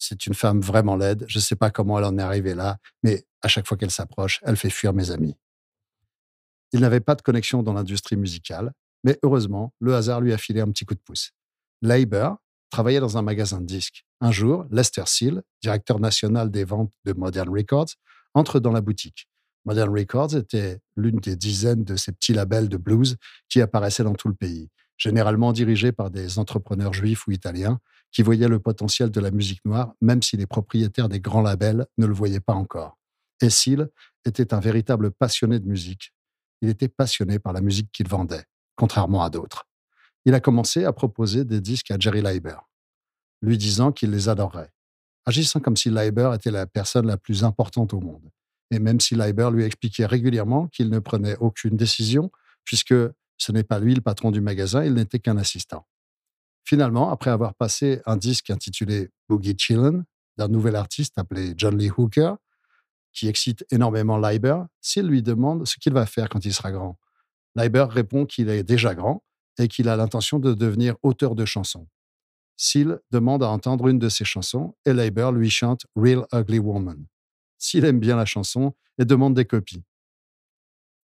c'est 0.00 0.26
une 0.26 0.34
femme 0.34 0.60
vraiment 0.60 0.96
laide. 0.96 1.24
Je 1.28 1.38
ne 1.38 1.42
sais 1.42 1.54
pas 1.54 1.70
comment 1.70 1.98
elle 1.98 2.04
en 2.04 2.18
est 2.18 2.22
arrivée 2.22 2.54
là, 2.54 2.78
mais 3.04 3.24
à 3.42 3.48
chaque 3.48 3.68
fois 3.68 3.76
qu'elle 3.76 3.90
s'approche, 3.90 4.40
elle 4.42 4.56
fait 4.56 4.70
fuir 4.70 4.92
mes 4.92 5.12
amis. 5.12 5.36
Il 6.72 6.80
n'avait 6.80 7.00
pas 7.00 7.14
de 7.14 7.22
connexion 7.22 7.62
dans 7.62 7.72
l'industrie 7.72 8.16
musicale, 8.16 8.72
mais 9.04 9.18
heureusement, 9.22 9.72
le 9.80 9.94
hasard 9.94 10.20
lui 10.20 10.32
a 10.32 10.38
filé 10.38 10.60
un 10.60 10.70
petit 10.70 10.84
coup 10.84 10.94
de 10.94 11.00
pouce. 11.00 11.32
Leiber 11.82 12.30
travaillait 12.70 13.00
dans 13.00 13.18
un 13.18 13.22
magasin 13.22 13.60
de 13.60 13.66
disques. 13.66 14.04
Un 14.20 14.30
jour, 14.30 14.66
Lester 14.70 15.02
Seal, 15.06 15.42
directeur 15.62 15.98
national 15.98 16.50
des 16.50 16.64
ventes 16.64 16.92
de 17.04 17.12
Modern 17.12 17.48
Records, 17.48 17.90
entre 18.34 18.60
dans 18.60 18.72
la 18.72 18.80
boutique. 18.80 19.28
Modern 19.64 19.90
Records 19.90 20.36
était 20.36 20.80
l'une 20.96 21.18
des 21.18 21.36
dizaines 21.36 21.84
de 21.84 21.96
ces 21.96 22.12
petits 22.12 22.32
labels 22.32 22.68
de 22.68 22.76
blues 22.76 23.16
qui 23.48 23.60
apparaissaient 23.60 24.04
dans 24.04 24.14
tout 24.14 24.28
le 24.28 24.34
pays, 24.34 24.70
généralement 25.00 25.52
dirigés 25.52 25.92
par 25.92 26.10
des 26.10 26.38
entrepreneurs 26.38 26.92
juifs 26.92 27.26
ou 27.26 27.32
italiens 27.32 27.80
qui 28.12 28.22
voyaient 28.22 28.48
le 28.48 28.60
potentiel 28.60 29.10
de 29.10 29.20
la 29.20 29.30
musique 29.30 29.64
noire, 29.64 29.94
même 30.00 30.22
si 30.22 30.36
les 30.36 30.46
propriétaires 30.46 31.08
des 31.08 31.20
grands 31.20 31.42
labels 31.42 31.86
ne 31.96 32.06
le 32.06 32.12
voyaient 32.12 32.40
pas 32.40 32.52
encore. 32.52 32.98
Et 33.40 33.48
Seal 33.48 33.88
était 34.26 34.52
un 34.52 34.60
véritable 34.60 35.10
passionné 35.10 35.58
de 35.58 35.66
musique. 35.66 36.12
Il 36.60 36.68
était 36.68 36.88
passionné 36.88 37.38
par 37.38 37.54
la 37.54 37.62
musique 37.62 37.90
qu'il 37.90 38.08
vendait, 38.08 38.44
contrairement 38.76 39.22
à 39.22 39.30
d'autres. 39.30 39.66
Il 40.26 40.34
a 40.34 40.40
commencé 40.40 40.84
à 40.84 40.92
proposer 40.92 41.46
des 41.46 41.62
disques 41.62 41.90
à 41.90 41.96
Jerry 41.98 42.20
Leiber, 42.20 42.58
lui 43.40 43.56
disant 43.56 43.92
qu'il 43.92 44.10
les 44.10 44.28
adorerait, 44.28 44.70
agissant 45.24 45.60
comme 45.60 45.78
si 45.78 45.88
Leiber 45.88 46.32
était 46.34 46.50
la 46.50 46.66
personne 46.66 47.06
la 47.06 47.16
plus 47.16 47.42
importante 47.42 47.94
au 47.94 48.00
monde. 48.00 48.28
Et 48.70 48.78
même 48.78 49.00
si 49.00 49.14
Leiber 49.14 49.48
lui 49.50 49.64
expliquait 49.64 50.04
régulièrement 50.04 50.68
qu'il 50.68 50.90
ne 50.90 50.98
prenait 50.98 51.36
aucune 51.38 51.76
décision, 51.76 52.30
puisque 52.64 52.94
ce 53.40 53.52
n'est 53.52 53.64
pas 53.64 53.78
lui 53.78 53.94
le 53.94 54.02
patron 54.02 54.30
du 54.30 54.40
magasin, 54.40 54.84
il 54.84 54.94
n'était 54.94 55.18
qu'un 55.18 55.38
assistant. 55.38 55.86
Finalement, 56.64 57.10
après 57.10 57.30
avoir 57.30 57.54
passé 57.54 58.02
un 58.04 58.16
disque 58.16 58.50
intitulé 58.50 59.08
Boogie 59.28 59.56
Chillin' 59.56 60.04
d'un 60.36 60.48
nouvel 60.48 60.76
artiste 60.76 61.18
appelé 61.18 61.54
John 61.56 61.76
Lee 61.76 61.90
Hooker, 61.96 62.36
qui 63.12 63.28
excite 63.28 63.64
énormément 63.70 64.18
Leiber, 64.18 64.58
s'il 64.80 65.06
lui 65.06 65.22
demande 65.22 65.66
ce 65.66 65.76
qu'il 65.78 65.94
va 65.94 66.06
faire 66.06 66.28
quand 66.28 66.44
il 66.44 66.52
sera 66.52 66.70
grand. 66.70 66.98
Leiber 67.56 67.86
répond 67.88 68.26
qu'il 68.26 68.50
est 68.50 68.62
déjà 68.62 68.94
grand 68.94 69.24
et 69.58 69.68
qu'il 69.68 69.88
a 69.88 69.96
l'intention 69.96 70.38
de 70.38 70.52
devenir 70.52 70.96
auteur 71.02 71.34
de 71.34 71.44
chansons. 71.44 71.88
Seal 72.56 73.00
demande 73.10 73.42
à 73.42 73.48
entendre 73.48 73.88
une 73.88 73.98
de 73.98 74.10
ses 74.10 74.26
chansons 74.26 74.76
et 74.84 74.92
Leiber 74.92 75.30
lui 75.32 75.48
chante 75.48 75.86
Real 75.96 76.26
Ugly 76.32 76.58
Woman. 76.58 77.06
Seal 77.56 77.86
aime 77.86 78.00
bien 78.00 78.16
la 78.16 78.26
chanson 78.26 78.74
et 78.98 79.06
demande 79.06 79.34
des 79.34 79.46
copies. 79.46 79.82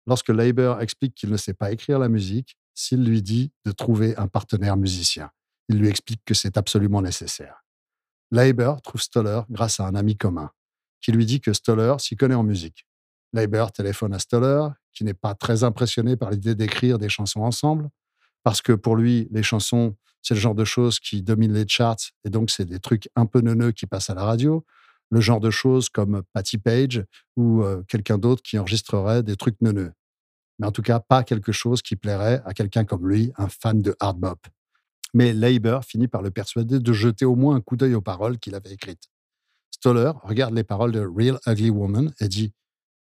Lorsque 0.06 0.28
Leiber 0.28 0.76
explique 0.80 1.14
qu'il 1.14 1.30
ne 1.30 1.36
sait 1.36 1.54
pas 1.54 1.72
écrire 1.72 1.98
la 1.98 2.08
musique, 2.08 2.56
s'il 2.74 3.04
lui 3.04 3.22
dit 3.22 3.52
de 3.64 3.72
trouver 3.72 4.16
un 4.16 4.28
partenaire 4.28 4.76
musicien. 4.76 5.30
Il 5.68 5.78
lui 5.78 5.88
explique 5.88 6.22
que 6.24 6.34
c'est 6.34 6.56
absolument 6.56 7.02
nécessaire. 7.02 7.64
Leiber 8.30 8.74
trouve 8.82 9.00
Stoller 9.00 9.42
grâce 9.50 9.78
à 9.78 9.86
un 9.86 9.94
ami 9.94 10.16
commun, 10.16 10.50
qui 11.00 11.12
lui 11.12 11.26
dit 11.26 11.40
que 11.40 11.52
Stoller 11.52 11.96
s'y 11.98 12.16
connaît 12.16 12.34
en 12.34 12.42
musique. 12.42 12.86
Leiber 13.32 13.66
téléphone 13.74 14.14
à 14.14 14.18
Stoller, 14.18 14.68
qui 14.92 15.04
n'est 15.04 15.14
pas 15.14 15.34
très 15.34 15.64
impressionné 15.64 16.16
par 16.16 16.30
l'idée 16.30 16.54
d'écrire 16.54 16.98
des 16.98 17.08
chansons 17.08 17.42
ensemble, 17.42 17.88
parce 18.42 18.60
que 18.60 18.72
pour 18.72 18.96
lui, 18.96 19.28
les 19.30 19.42
chansons, 19.42 19.96
c'est 20.20 20.34
le 20.34 20.40
genre 20.40 20.54
de 20.54 20.64
choses 20.64 20.98
qui 20.98 21.22
dominent 21.22 21.52
les 21.52 21.66
charts, 21.68 22.10
et 22.24 22.30
donc 22.30 22.50
c'est 22.50 22.64
des 22.64 22.80
trucs 22.80 23.08
un 23.16 23.26
peu 23.26 23.40
neuneux 23.40 23.72
qui 23.72 23.86
passent 23.86 24.10
à 24.10 24.14
la 24.14 24.24
radio, 24.24 24.64
le 25.12 25.20
genre 25.20 25.40
de 25.40 25.50
choses 25.50 25.88
comme 25.88 26.22
Patty 26.32 26.58
Page 26.58 27.04
ou 27.36 27.62
euh, 27.62 27.82
quelqu'un 27.86 28.18
d'autre 28.18 28.42
qui 28.42 28.58
enregistrerait 28.58 29.22
des 29.22 29.36
trucs 29.36 29.60
neuneux 29.60 29.92
mais 30.62 30.68
en 30.68 30.72
tout 30.72 30.82
cas 30.82 31.00
pas 31.00 31.24
quelque 31.24 31.50
chose 31.50 31.82
qui 31.82 31.96
plairait 31.96 32.40
à 32.44 32.54
quelqu'un 32.54 32.84
comme 32.84 33.08
lui, 33.08 33.32
un 33.36 33.48
fan 33.48 33.82
de 33.82 33.96
hard 33.98 34.18
bop. 34.18 34.38
Mais 35.12 35.32
Leiber 35.32 35.80
finit 35.84 36.08
par 36.08 36.22
le 36.22 36.30
persuader 36.30 36.78
de 36.78 36.92
jeter 36.92 37.24
au 37.24 37.34
moins 37.34 37.56
un 37.56 37.60
coup 37.60 37.76
d'œil 37.76 37.94
aux 37.94 38.00
paroles 38.00 38.38
qu'il 38.38 38.54
avait 38.54 38.72
écrites. 38.72 39.10
Stoller 39.72 40.12
regarde 40.22 40.54
les 40.54 40.62
paroles 40.62 40.92
de 40.92 41.00
Real 41.00 41.38
Ugly 41.46 41.70
Woman 41.70 42.12
et 42.20 42.28
dit 42.28 42.52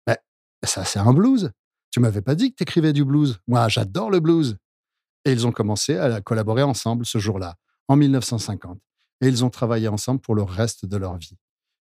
Mais 0.06 0.18
ça, 0.64 0.84
c'est 0.84 0.98
un 0.98 1.14
blues. 1.14 1.50
Tu 1.90 2.00
m'avais 2.00 2.20
pas 2.20 2.34
dit 2.34 2.50
que 2.50 2.56
tu 2.56 2.62
écrivais 2.64 2.92
du 2.92 3.06
blues. 3.06 3.38
Moi, 3.46 3.66
j'adore 3.68 4.10
le 4.10 4.20
blues. 4.20 4.58
Et 5.24 5.32
ils 5.32 5.46
ont 5.46 5.52
commencé 5.52 5.96
à 5.96 6.20
collaborer 6.20 6.62
ensemble 6.62 7.06
ce 7.06 7.18
jour-là, 7.18 7.56
en 7.88 7.96
1950. 7.96 8.78
Et 9.22 9.28
ils 9.28 9.44
ont 9.44 9.50
travaillé 9.50 9.88
ensemble 9.88 10.20
pour 10.20 10.34
le 10.34 10.42
reste 10.42 10.84
de 10.84 10.96
leur 10.98 11.16
vie. 11.16 11.36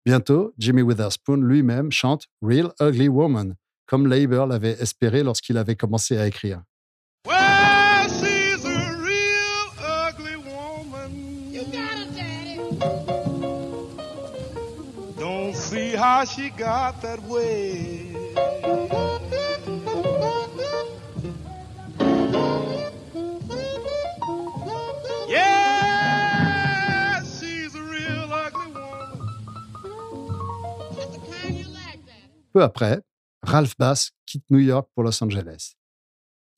Bientôt, 0.06 0.54
Jimmy 0.56 0.80
Witherspoon 0.80 1.42
lui-même 1.42 1.92
chante 1.92 2.26
Real 2.40 2.72
Ugly 2.80 3.08
Woman, 3.08 3.54
comme 3.86 4.06
Leiber 4.06 4.46
l'avait 4.48 4.80
espéré 4.80 5.22
lorsqu'il 5.22 5.58
avait 5.58 5.76
commencé 5.76 6.16
à 6.16 6.26
écrire. 6.26 6.62
Well, 17.28 18.19
Peu 32.52 32.62
après, 32.62 33.00
Ralph 33.42 33.76
Bass 33.78 34.10
quitte 34.26 34.44
New 34.50 34.58
York 34.58 34.88
pour 34.94 35.04
Los 35.04 35.22
Angeles. 35.22 35.74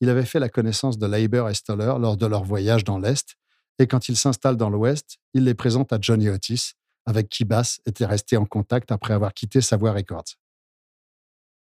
Il 0.00 0.09
avait 0.09 0.24
fait 0.24 0.40
la 0.40 0.48
connaissance 0.48 0.98
de 0.98 1.07
Leiber 1.07 1.46
et 1.48 1.55
Stoller 1.55 1.94
lors 2.00 2.16
de 2.16 2.26
leur 2.26 2.44
voyage 2.44 2.83
dans 2.83 2.98
l'Est, 2.98 3.37
et 3.78 3.87
quand 3.87 4.09
il 4.09 4.16
s'installe 4.16 4.57
dans 4.57 4.70
l'Ouest, 4.70 5.18
il 5.35 5.44
les 5.44 5.55
présente 5.55 5.92
à 5.92 5.98
Johnny 6.00 6.28
Otis, 6.28 6.72
avec 7.07 7.28
qui 7.28 7.44
Bass 7.44 7.81
était 7.87 8.07
resté 8.07 8.37
en 8.37 8.46
contact 8.46 8.90
après 8.90 9.14
avoir 9.14 9.35
quitté 9.35 9.61
Savoir 9.61 9.94
Records. 9.94 10.37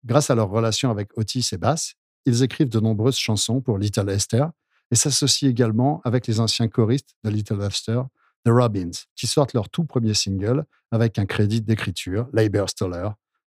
Grâce 0.03 0.29
à 0.29 0.35
leur 0.35 0.49
relation 0.49 0.91
avec 0.91 1.17
Otis 1.17 1.49
et 1.51 1.57
Bass, 1.57 1.95
ils 2.25 2.43
écrivent 2.43 2.69
de 2.69 2.79
nombreuses 2.79 3.17
chansons 3.17 3.61
pour 3.61 3.77
Little 3.77 4.09
Esther 4.09 4.51
et 4.91 4.95
s'associent 4.95 5.49
également 5.49 6.01
avec 6.03 6.27
les 6.27 6.39
anciens 6.39 6.67
choristes 6.67 7.15
de 7.23 7.29
Little 7.29 7.61
Esther, 7.61 8.05
The 8.45 8.49
Robins, 8.49 8.91
qui 9.15 9.27
sortent 9.27 9.53
leur 9.53 9.69
tout 9.69 9.83
premier 9.83 10.13
single 10.13 10.65
avec 10.91 11.19
un 11.19 11.25
crédit 11.25 11.61
d'écriture, 11.61 12.27
Labor 12.33 12.69
Stoller, 12.69 13.09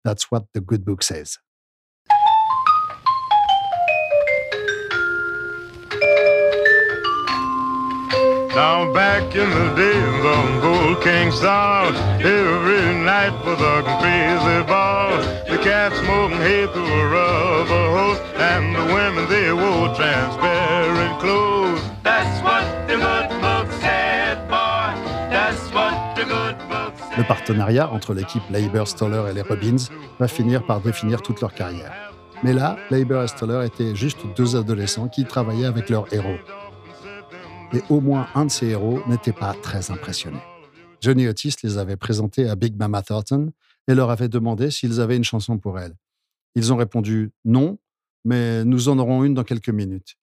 That's 0.05 0.31
What 0.31 0.45
the 0.55 0.61
Good 0.61 0.85
Book 0.85 1.03
Says. 1.03 1.39
Now 8.55 8.93
back 8.93 9.35
in 9.37 9.49
the 9.51 9.75
days 9.77 10.25
of 10.27 10.65
old 10.65 11.03
King 11.05 11.31
Saul, 11.33 11.95
every 12.21 12.95
night 13.05 13.33
was 13.47 13.61
a 13.61 13.83
crazy 14.01 14.69
ball. 14.69 15.19
The 15.49 15.59
cats 15.63 15.97
smoking 16.01 16.39
hay 16.39 16.67
through 16.67 16.85
a 16.85 17.09
rubber 17.11 17.87
hose, 17.97 18.21
and 18.37 18.75
the 18.75 18.85
women 18.95 19.29
they 19.31 19.53
wore 19.53 19.95
transparent 19.95 21.21
clothes. 21.21 21.83
That's 22.03 22.43
what 22.45 22.65
the 22.89 22.97
good 22.99 23.50
Le 27.21 27.29
partenariat 27.29 27.93
entre 27.93 28.15
l'équipe 28.15 28.43
Labor 28.51 28.89
Stoller 28.89 29.25
et 29.29 29.35
les 29.35 29.43
Robins 29.43 29.77
va 30.19 30.27
finir 30.27 30.65
par 30.65 30.81
définir 30.81 31.21
toute 31.21 31.43
leur 31.43 31.53
carrière. 31.53 31.93
Mais 32.43 32.55
là, 32.55 32.79
Labor 32.91 33.25
et 33.25 33.29
Stoller 33.29 33.67
étaient 33.67 33.95
juste 33.95 34.21
deux 34.39 34.57
adolescents 34.57 35.07
qui 35.07 35.27
travaillaient 35.27 35.67
avec 35.67 35.91
leurs 35.91 36.11
héros 36.15 36.39
et 37.75 37.83
au 37.91 38.01
moins 38.01 38.27
un 38.35 38.47
de 38.47 38.51
ces 38.51 38.69
héros 38.69 39.03
n'était 39.07 39.35
pas 39.35 39.53
très 39.53 39.91
impressionné. 39.91 40.39
Johnny 41.03 41.29
Otis 41.29 41.57
les 41.63 41.77
avait 41.77 41.99
présentés 41.99 42.49
à 42.49 42.57
Big 42.57 42.75
Mama 42.79 43.03
Thornton 43.03 43.53
et 43.87 43.95
leur 43.95 44.09
avait 44.09 44.31
demandé 44.31 44.71
s'ils 44.71 44.99
avaient 44.99 45.19
une 45.19 45.23
chanson 45.23 45.59
pour 45.59 45.79
elle. 45.79 45.93
Ils 46.55 46.73
ont 46.73 46.77
répondu 46.77 47.33
non, 47.45 47.77
mais 48.25 48.65
nous 48.65 48.89
en 48.89 48.99
aurons 48.99 49.25
une 49.25 49.35
dans 49.35 49.45
quelques 49.45 49.69
minutes. 49.69 50.17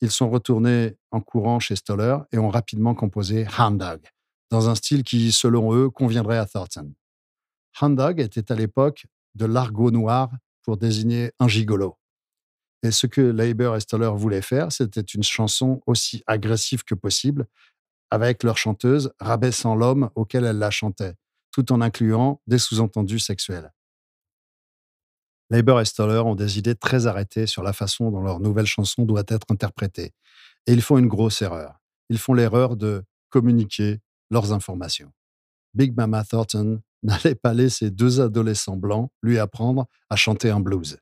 Ils 0.00 0.10
sont 0.10 0.30
retournés 0.30 0.96
en 1.10 1.20
courant 1.20 1.60
chez 1.60 1.76
Stoller 1.76 2.16
et 2.32 2.38
ont 2.38 2.48
rapidement 2.48 2.94
composé 2.94 3.46
Hound 3.58 3.76
Dog, 3.78 4.00
dans 4.50 4.68
un 4.68 4.74
style 4.74 5.02
qui, 5.02 5.32
selon 5.32 5.74
eux, 5.74 5.90
conviendrait 5.90 6.38
à 6.38 6.46
Thornton. 6.46 6.92
Hound 7.80 7.96
Dog 7.96 8.20
était 8.20 8.50
à 8.50 8.54
l'époque 8.54 9.06
de 9.34 9.46
l'argot 9.46 9.90
noir 9.90 10.30
pour 10.62 10.76
désigner 10.76 11.32
un 11.38 11.48
gigolo. 11.48 11.96
Et 12.82 12.90
ce 12.90 13.06
que 13.06 13.20
Leiber 13.20 13.72
et 13.76 13.80
Stoller 13.80 14.10
voulaient 14.14 14.42
faire, 14.42 14.72
c'était 14.72 15.00
une 15.00 15.22
chanson 15.22 15.82
aussi 15.86 16.22
agressive 16.26 16.82
que 16.82 16.94
possible, 16.94 17.46
avec 18.10 18.42
leur 18.42 18.56
chanteuse 18.56 19.12
rabaissant 19.20 19.74
l'homme 19.74 20.10
auquel 20.14 20.44
elle 20.44 20.58
la 20.58 20.70
chantait, 20.70 21.14
tout 21.52 21.72
en 21.72 21.80
incluant 21.80 22.40
des 22.46 22.58
sous-entendus 22.58 23.20
sexuels. 23.20 23.72
Leiber 25.50 25.78
et 25.80 25.84
Stoller 25.84 26.20
ont 26.20 26.34
des 26.34 26.58
idées 26.58 26.74
très 26.74 27.06
arrêtées 27.06 27.46
sur 27.46 27.62
la 27.62 27.72
façon 27.72 28.10
dont 28.10 28.22
leur 28.22 28.40
nouvelle 28.40 28.66
chanson 28.66 29.04
doit 29.04 29.24
être 29.28 29.46
interprétée. 29.50 30.12
Et 30.66 30.72
ils 30.72 30.82
font 30.82 30.96
une 30.98 31.08
grosse 31.08 31.42
erreur. 31.42 31.80
Ils 32.08 32.18
font 32.18 32.34
l'erreur 32.34 32.76
de 32.76 33.04
communiquer 33.30 34.00
leurs 34.30 34.52
informations. 34.52 35.12
Big 35.74 35.96
Mama 35.96 36.24
Thornton 36.24 36.80
n'allait 37.02 37.34
pas 37.34 37.54
laisser 37.54 37.90
deux 37.90 38.20
adolescents 38.20 38.76
blancs 38.76 39.10
lui 39.22 39.38
apprendre 39.38 39.86
à 40.10 40.16
chanter 40.16 40.50
un 40.50 40.60
blues. 40.60 40.98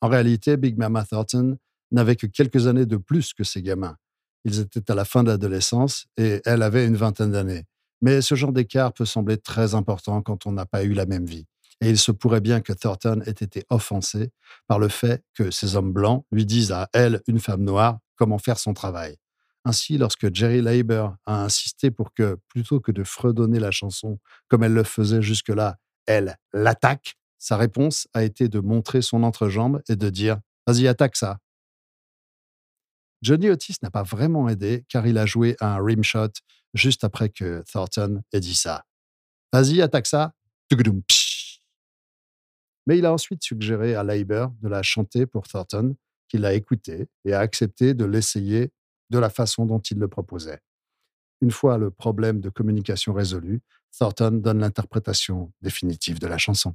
En 0.00 0.08
réalité, 0.08 0.56
Big 0.56 0.76
Mama 0.78 1.04
Thornton 1.04 1.58
n'avait 1.90 2.16
que 2.16 2.26
quelques 2.26 2.66
années 2.66 2.86
de 2.86 2.96
plus 2.96 3.32
que 3.32 3.44
ses 3.44 3.62
gamins. 3.62 3.96
Ils 4.44 4.60
étaient 4.60 4.90
à 4.90 4.94
la 4.94 5.04
fin 5.04 5.22
de 5.22 5.28
l'adolescence 5.28 6.06
et 6.16 6.40
elle 6.44 6.62
avait 6.62 6.86
une 6.86 6.96
vingtaine 6.96 7.32
d'années. 7.32 7.64
Mais 8.00 8.20
ce 8.20 8.34
genre 8.34 8.52
d'écart 8.52 8.92
peut 8.92 9.04
sembler 9.04 9.38
très 9.38 9.74
important 9.74 10.22
quand 10.22 10.46
on 10.46 10.52
n'a 10.52 10.66
pas 10.66 10.84
eu 10.84 10.92
la 10.92 11.06
même 11.06 11.24
vie. 11.24 11.46
Et 11.80 11.90
il 11.90 11.98
se 11.98 12.12
pourrait 12.12 12.40
bien 12.40 12.60
que 12.60 12.72
Thornton 12.72 13.22
ait 13.26 13.30
été 13.30 13.64
offensé 13.70 14.30
par 14.66 14.78
le 14.78 14.88
fait 14.88 15.22
que 15.34 15.50
ces 15.50 15.76
hommes 15.76 15.92
blancs 15.92 16.24
lui 16.32 16.44
disent 16.44 16.72
à 16.72 16.88
elle, 16.92 17.22
une 17.26 17.38
femme 17.38 17.62
noire, 17.62 17.98
comment 18.16 18.38
faire 18.38 18.58
son 18.58 18.74
travail. 18.74 19.16
Ainsi, 19.68 19.98
lorsque 19.98 20.34
Jerry 20.34 20.62
Leiber 20.62 21.08
a 21.26 21.44
insisté 21.44 21.90
pour 21.90 22.14
que, 22.14 22.38
plutôt 22.48 22.80
que 22.80 22.90
de 22.90 23.04
fredonner 23.04 23.60
la 23.60 23.70
chanson 23.70 24.18
comme 24.48 24.64
elle 24.64 24.72
le 24.72 24.82
faisait 24.82 25.20
jusque-là, 25.20 25.76
elle 26.06 26.38
l'attaque, 26.54 27.16
sa 27.36 27.58
réponse 27.58 28.08
a 28.14 28.24
été 28.24 28.48
de 28.48 28.60
montrer 28.60 29.02
son 29.02 29.22
entrejambe 29.24 29.82
et 29.90 29.96
de 29.96 30.08
dire 30.08 30.40
Vas-y, 30.66 30.88
attaque 30.88 31.16
ça. 31.16 31.38
Johnny 33.20 33.50
Otis 33.50 33.76
n'a 33.82 33.90
pas 33.90 34.04
vraiment 34.04 34.48
aidé 34.48 34.86
car 34.88 35.06
il 35.06 35.18
a 35.18 35.26
joué 35.26 35.54
un 35.60 35.76
rimshot 35.84 36.32
juste 36.72 37.04
après 37.04 37.28
que 37.28 37.62
Thornton 37.70 38.22
ait 38.32 38.40
dit 38.40 38.54
ça. 38.54 38.86
Vas-y, 39.52 39.82
attaque 39.82 40.06
ça. 40.06 40.32
Mais 42.86 42.96
il 42.96 43.04
a 43.04 43.12
ensuite 43.12 43.42
suggéré 43.42 43.94
à 43.94 44.02
Leiber 44.02 44.46
de 44.62 44.68
la 44.68 44.82
chanter 44.82 45.26
pour 45.26 45.46
Thornton, 45.46 45.94
qui 46.26 46.38
l'a 46.38 46.54
écouté 46.54 47.10
et 47.26 47.34
a 47.34 47.40
accepté 47.40 47.92
de 47.92 48.06
l'essayer 48.06 48.72
de 49.10 49.18
la 49.18 49.30
façon 49.30 49.66
dont 49.66 49.78
il 49.78 49.98
le 49.98 50.08
proposait. 50.08 50.60
Une 51.40 51.50
fois 51.50 51.78
le 51.78 51.90
problème 51.90 52.40
de 52.40 52.50
communication 52.50 53.12
résolu, 53.12 53.60
Thornton 53.96 54.32
donne 54.32 54.58
l'interprétation 54.60 55.52
définitive 55.62 56.18
de 56.18 56.26
la 56.26 56.38
chanson. 56.38 56.74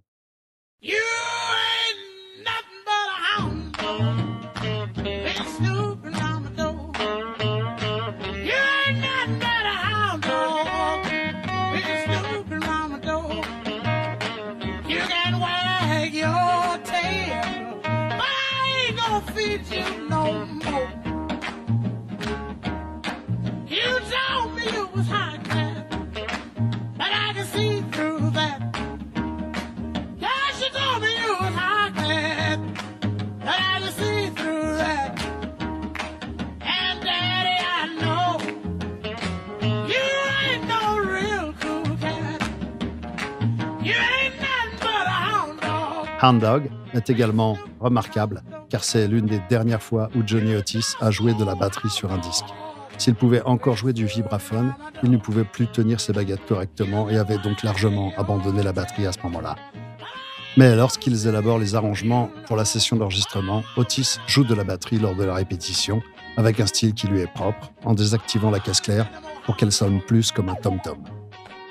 Hound 46.23 46.39
Dog 46.39 46.69
est 46.93 47.09
également 47.09 47.57
remarquable 47.81 48.43
car 48.69 48.83
c'est 48.83 49.07
l'une 49.09 49.25
des 49.25 49.41
dernières 49.49 49.83
fois 49.83 50.09
où 50.15 50.21
Johnny 50.25 50.55
Otis 50.55 50.95
a 51.01 51.11
joué 51.11 51.33
de 51.33 51.43
la 51.43 51.53
batterie 51.53 51.89
sur 51.89 52.13
un 52.13 52.17
disque. 52.17 52.45
S'il 52.97 53.13
pouvait 53.13 53.41
encore 53.41 53.75
jouer 53.75 53.91
du 53.91 54.05
vibraphone, 54.05 54.73
il 55.03 55.11
ne 55.11 55.17
pouvait 55.17 55.43
plus 55.43 55.67
tenir 55.67 55.99
ses 55.99 56.13
baguettes 56.13 56.45
correctement 56.47 57.09
et 57.09 57.17
avait 57.17 57.39
donc 57.39 57.61
largement 57.61 58.13
abandonné 58.15 58.63
la 58.63 58.71
batterie 58.71 59.05
à 59.05 59.11
ce 59.11 59.19
moment-là. 59.23 59.57
Mais 60.55 60.75
lorsqu'ils 60.77 61.27
élaborent 61.27 61.59
les 61.59 61.75
arrangements 61.75 62.29
pour 62.47 62.55
la 62.55 62.63
session 62.63 62.95
d'enregistrement, 62.95 63.63
Otis 63.75 64.17
joue 64.25 64.45
de 64.45 64.55
la 64.55 64.63
batterie 64.63 64.99
lors 64.99 65.15
de 65.15 65.25
la 65.25 65.33
répétition 65.33 66.01
avec 66.37 66.59
un 66.61 66.67
style 66.67 66.93
qui 66.93 67.07
lui 67.07 67.19
est 67.19 67.33
propre, 67.33 67.73
en 67.83 67.93
désactivant 67.93 68.49
la 68.49 68.59
caisse 68.59 68.79
claire 68.79 69.09
pour 69.45 69.57
qu'elle 69.57 69.73
sonne 69.73 69.99
plus 70.01 70.31
comme 70.31 70.47
un 70.47 70.55
tom-tom. 70.55 71.03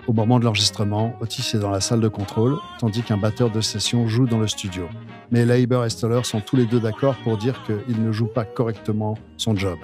Au 0.09 0.13
moment 0.13 0.41
de 0.41 0.45
l'enregistrement, 0.45 1.15
Otis 1.21 1.55
est 1.55 1.61
dans 1.61 1.71
la 1.71 1.81
salle 1.81 2.01
de 2.01 2.09
contrôle, 2.09 2.59
tandis 2.81 3.03
qu'un 3.03 3.17
batteur 3.17 3.51
de 3.51 3.61
session 3.61 4.09
joue 4.09 4.27
dans 4.27 4.41
le 4.41 4.49
studio. 4.49 4.89
Mais 5.31 5.47
Leiber 5.47 5.83
et 5.87 5.91
Stoller 5.91 6.25
sont 6.25 6.41
tous 6.41 6.57
les 6.57 6.67
deux 6.67 6.81
d'accord 6.81 7.15
pour 7.23 7.39
dire 7.39 7.63
qu'il 7.65 8.03
ne 8.03 8.11
joue 8.11 8.27
pas 8.27 8.45
correctement 8.45 9.17
son 9.37 9.55
job. 9.55 9.79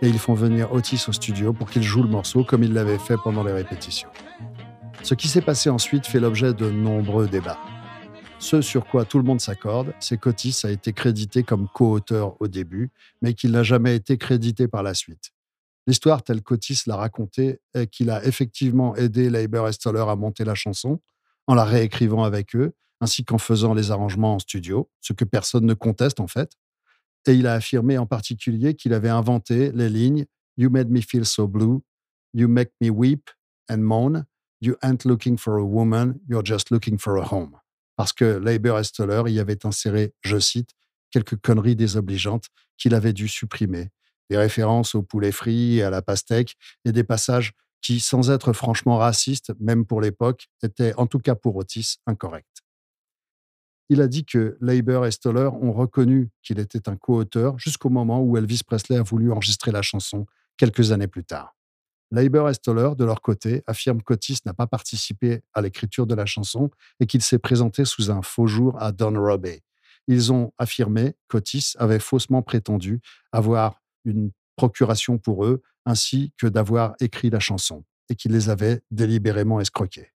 Et 0.00 0.08
ils 0.08 0.18
font 0.18 0.32
venir 0.32 0.72
Otis 0.72 1.04
au 1.08 1.12
studio 1.12 1.52
pour 1.52 1.68
qu'il 1.68 1.82
joue 1.82 2.02
le 2.02 2.08
morceau 2.08 2.44
comme 2.44 2.64
il 2.64 2.72
l'avait 2.72 2.98
fait 2.98 3.16
pendant 3.22 3.44
les 3.44 3.52
répétitions. 3.52 4.08
Ce 5.02 5.12
qui 5.14 5.28
s'est 5.28 5.42
passé 5.42 5.68
ensuite 5.68 6.06
fait 6.06 6.20
l'objet 6.20 6.54
de 6.54 6.70
nombreux 6.70 7.28
débats. 7.28 7.58
Ce 8.38 8.62
sur 8.62 8.86
quoi 8.86 9.04
tout 9.04 9.18
le 9.18 9.24
monde 9.24 9.40
s'accorde, 9.40 9.92
c'est 10.00 10.16
qu'Otis 10.16 10.62
a 10.64 10.70
été 10.70 10.94
crédité 10.94 11.42
comme 11.42 11.68
co-auteur 11.68 12.40
au 12.40 12.48
début, 12.48 12.90
mais 13.20 13.34
qu'il 13.34 13.50
n'a 13.50 13.64
jamais 13.64 13.96
été 13.96 14.16
crédité 14.16 14.66
par 14.66 14.82
la 14.82 14.94
suite. 14.94 15.32
L'histoire 15.88 16.22
telle 16.22 16.42
qu'Otis 16.42 16.82
l'a 16.86 16.96
racontée 16.96 17.62
est 17.72 17.86
qu'il 17.86 18.10
a 18.10 18.22
effectivement 18.26 18.94
aidé 18.94 19.30
Leiber 19.30 19.64
et 19.66 19.72
Stoller 19.72 20.04
à 20.06 20.16
monter 20.16 20.44
la 20.44 20.54
chanson, 20.54 21.00
en 21.46 21.54
la 21.54 21.64
réécrivant 21.64 22.24
avec 22.24 22.54
eux, 22.54 22.74
ainsi 23.00 23.24
qu'en 23.24 23.38
faisant 23.38 23.72
les 23.72 23.90
arrangements 23.90 24.34
en 24.34 24.38
studio, 24.38 24.90
ce 25.00 25.14
que 25.14 25.24
personne 25.24 25.64
ne 25.64 25.72
conteste 25.72 26.20
en 26.20 26.26
fait. 26.26 26.52
Et 27.26 27.32
il 27.32 27.46
a 27.46 27.54
affirmé 27.54 27.96
en 27.96 28.04
particulier 28.04 28.74
qu'il 28.74 28.92
avait 28.92 29.08
inventé 29.08 29.72
les 29.72 29.88
lignes 29.88 30.26
You 30.58 30.68
made 30.68 30.90
me 30.90 31.00
feel 31.00 31.24
so 31.24 31.48
blue, 31.48 31.80
You 32.34 32.48
make 32.48 32.72
me 32.82 32.90
weep 32.90 33.30
and 33.70 33.78
moan, 33.78 34.26
You 34.60 34.74
ain't 34.82 35.06
looking 35.06 35.38
for 35.38 35.56
a 35.56 35.64
woman, 35.64 36.20
you're 36.28 36.44
just 36.44 36.70
looking 36.70 36.98
for 36.98 37.16
a 37.16 37.24
home. 37.24 37.56
Parce 37.96 38.12
que 38.12 38.38
Leiber 38.38 38.78
et 38.78 39.30
y 39.32 39.40
avaient 39.40 39.64
inséré, 39.64 40.12
je 40.20 40.38
cite, 40.38 40.74
quelques 41.10 41.36
conneries 41.40 41.76
désobligeantes 41.76 42.48
qu'il 42.76 42.94
avait 42.94 43.14
dû 43.14 43.26
supprimer, 43.26 43.88
des 44.30 44.36
références 44.36 44.94
au 44.94 45.02
poulet 45.02 45.32
frit 45.32 45.78
et 45.78 45.82
à 45.82 45.90
la 45.90 46.02
pastèque 46.02 46.56
et 46.84 46.92
des 46.92 47.04
passages 47.04 47.52
qui, 47.80 48.00
sans 48.00 48.30
être 48.30 48.52
franchement 48.52 48.98
raciste, 48.98 49.52
même 49.60 49.84
pour 49.86 50.00
l'époque, 50.00 50.48
était, 50.62 50.94
en 50.96 51.06
tout 51.06 51.20
cas 51.20 51.34
pour 51.34 51.56
Otis, 51.56 51.98
incorrect. 52.06 52.62
Il 53.88 54.02
a 54.02 54.08
dit 54.08 54.26
que 54.26 54.58
Leiber 54.60 55.00
et 55.06 55.10
Stoller 55.10 55.48
ont 55.62 55.72
reconnu 55.72 56.30
qu'il 56.42 56.58
était 56.58 56.88
un 56.88 56.96
co-auteur 56.96 57.58
jusqu'au 57.58 57.88
moment 57.88 58.20
où 58.20 58.36
Elvis 58.36 58.60
Presley 58.66 58.98
a 58.98 59.02
voulu 59.02 59.32
enregistrer 59.32 59.72
la 59.72 59.80
chanson 59.80 60.26
quelques 60.58 60.92
années 60.92 61.06
plus 61.06 61.24
tard. 61.24 61.54
Leiber 62.10 62.44
et 62.50 62.54
Stoller, 62.54 62.90
de 62.96 63.04
leur 63.04 63.20
côté, 63.20 63.62
affirment 63.66 64.02
qu'Otis 64.02 64.38
n'a 64.44 64.54
pas 64.54 64.66
participé 64.66 65.42
à 65.54 65.60
l'écriture 65.60 66.06
de 66.06 66.14
la 66.14 66.26
chanson 66.26 66.70
et 67.00 67.06
qu'il 67.06 67.22
s'est 67.22 67.38
présenté 67.38 67.84
sous 67.84 68.10
un 68.10 68.22
faux 68.22 68.46
jour 68.46 68.80
à 68.80 68.92
Don 68.92 69.14
Robbie. 69.18 69.62
Ils 70.06 70.32
ont 70.32 70.52
affirmé 70.58 71.14
qu'Otis 71.28 71.74
avait 71.78 71.98
faussement 71.98 72.42
prétendu 72.42 73.00
avoir 73.30 73.80
une 74.04 74.30
procuration 74.56 75.18
pour 75.18 75.44
eux 75.44 75.62
ainsi 75.86 76.32
que 76.36 76.46
d'avoir 76.46 76.94
écrit 77.00 77.30
la 77.30 77.40
chanson 77.40 77.84
et 78.10 78.14
qu'il 78.14 78.32
les 78.32 78.50
avait 78.50 78.80
délibérément 78.90 79.60
escroqués. 79.60 80.12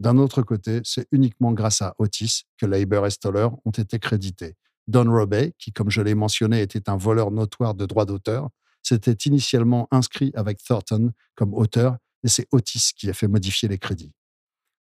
D'un 0.00 0.18
autre 0.18 0.42
côté, 0.42 0.80
c'est 0.84 1.08
uniquement 1.10 1.52
grâce 1.52 1.82
à 1.82 1.94
Otis 1.98 2.44
que 2.56 2.66
Leiber 2.66 3.02
et 3.06 3.10
Stoller 3.10 3.48
ont 3.64 3.70
été 3.70 3.98
crédités. 3.98 4.54
Don 4.86 5.10
Robbie, 5.10 5.52
qui, 5.58 5.72
comme 5.72 5.90
je 5.90 6.00
l'ai 6.00 6.14
mentionné, 6.14 6.62
était 6.62 6.88
un 6.88 6.96
voleur 6.96 7.30
notoire 7.30 7.74
de 7.74 7.84
droits 7.84 8.04
d'auteur, 8.04 8.48
s'était 8.82 9.28
initialement 9.28 9.88
inscrit 9.90 10.30
avec 10.34 10.62
Thornton 10.62 11.12
comme 11.34 11.52
auteur 11.52 11.96
et 12.24 12.28
c'est 12.28 12.46
Otis 12.52 12.92
qui 12.96 13.10
a 13.10 13.12
fait 13.12 13.28
modifier 13.28 13.68
les 13.68 13.78
crédits. 13.78 14.12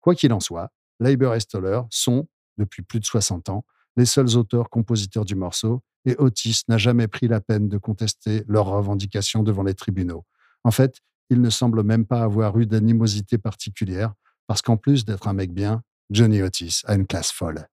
Quoi 0.01 0.15
qu'il 0.15 0.33
en 0.33 0.41
soit, 0.41 0.73
Leiber 0.99 1.33
et 1.37 1.41
Stoller 1.41 1.83
sont, 1.91 2.29
depuis 2.59 2.83
plus 2.83 3.01
de 3.01 3.05
60 3.05 3.49
ans, 3.51 3.65
les 3.97 4.07
seuls 4.07 4.37
auteurs-compositeurs 4.37 5.25
du 5.25 5.35
morceau, 5.35 5.83
et 6.05 6.17
Otis 6.19 6.63
n'a 6.69 6.79
jamais 6.79 7.09
pris 7.09 7.29
la 7.29 7.41
peine 7.41 7.69
de 7.69 7.79
contester 7.79 8.45
leurs 8.49 8.67
revendications 8.67 9.43
devant 9.43 9.63
les 9.63 9.75
tribunaux. 9.75 10.25
En 10.65 10.71
fait, 10.71 10.99
il 11.31 11.41
ne 11.41 11.51
semble 11.51 11.83
même 11.83 12.07
pas 12.07 12.23
avoir 12.23 12.59
eu 12.59 12.67
d'animosité 12.67 13.39
particulière, 13.39 14.13
parce 14.47 14.63
qu'en 14.63 14.77
plus 14.77 15.05
d'être 15.05 15.29
un 15.29 15.33
mec 15.33 15.53
bien, 15.53 15.83
Johnny 16.11 16.43
Otis 16.43 16.83
a 16.85 16.95
une 16.95 17.07
classe 17.07 17.31
folle. 17.31 17.67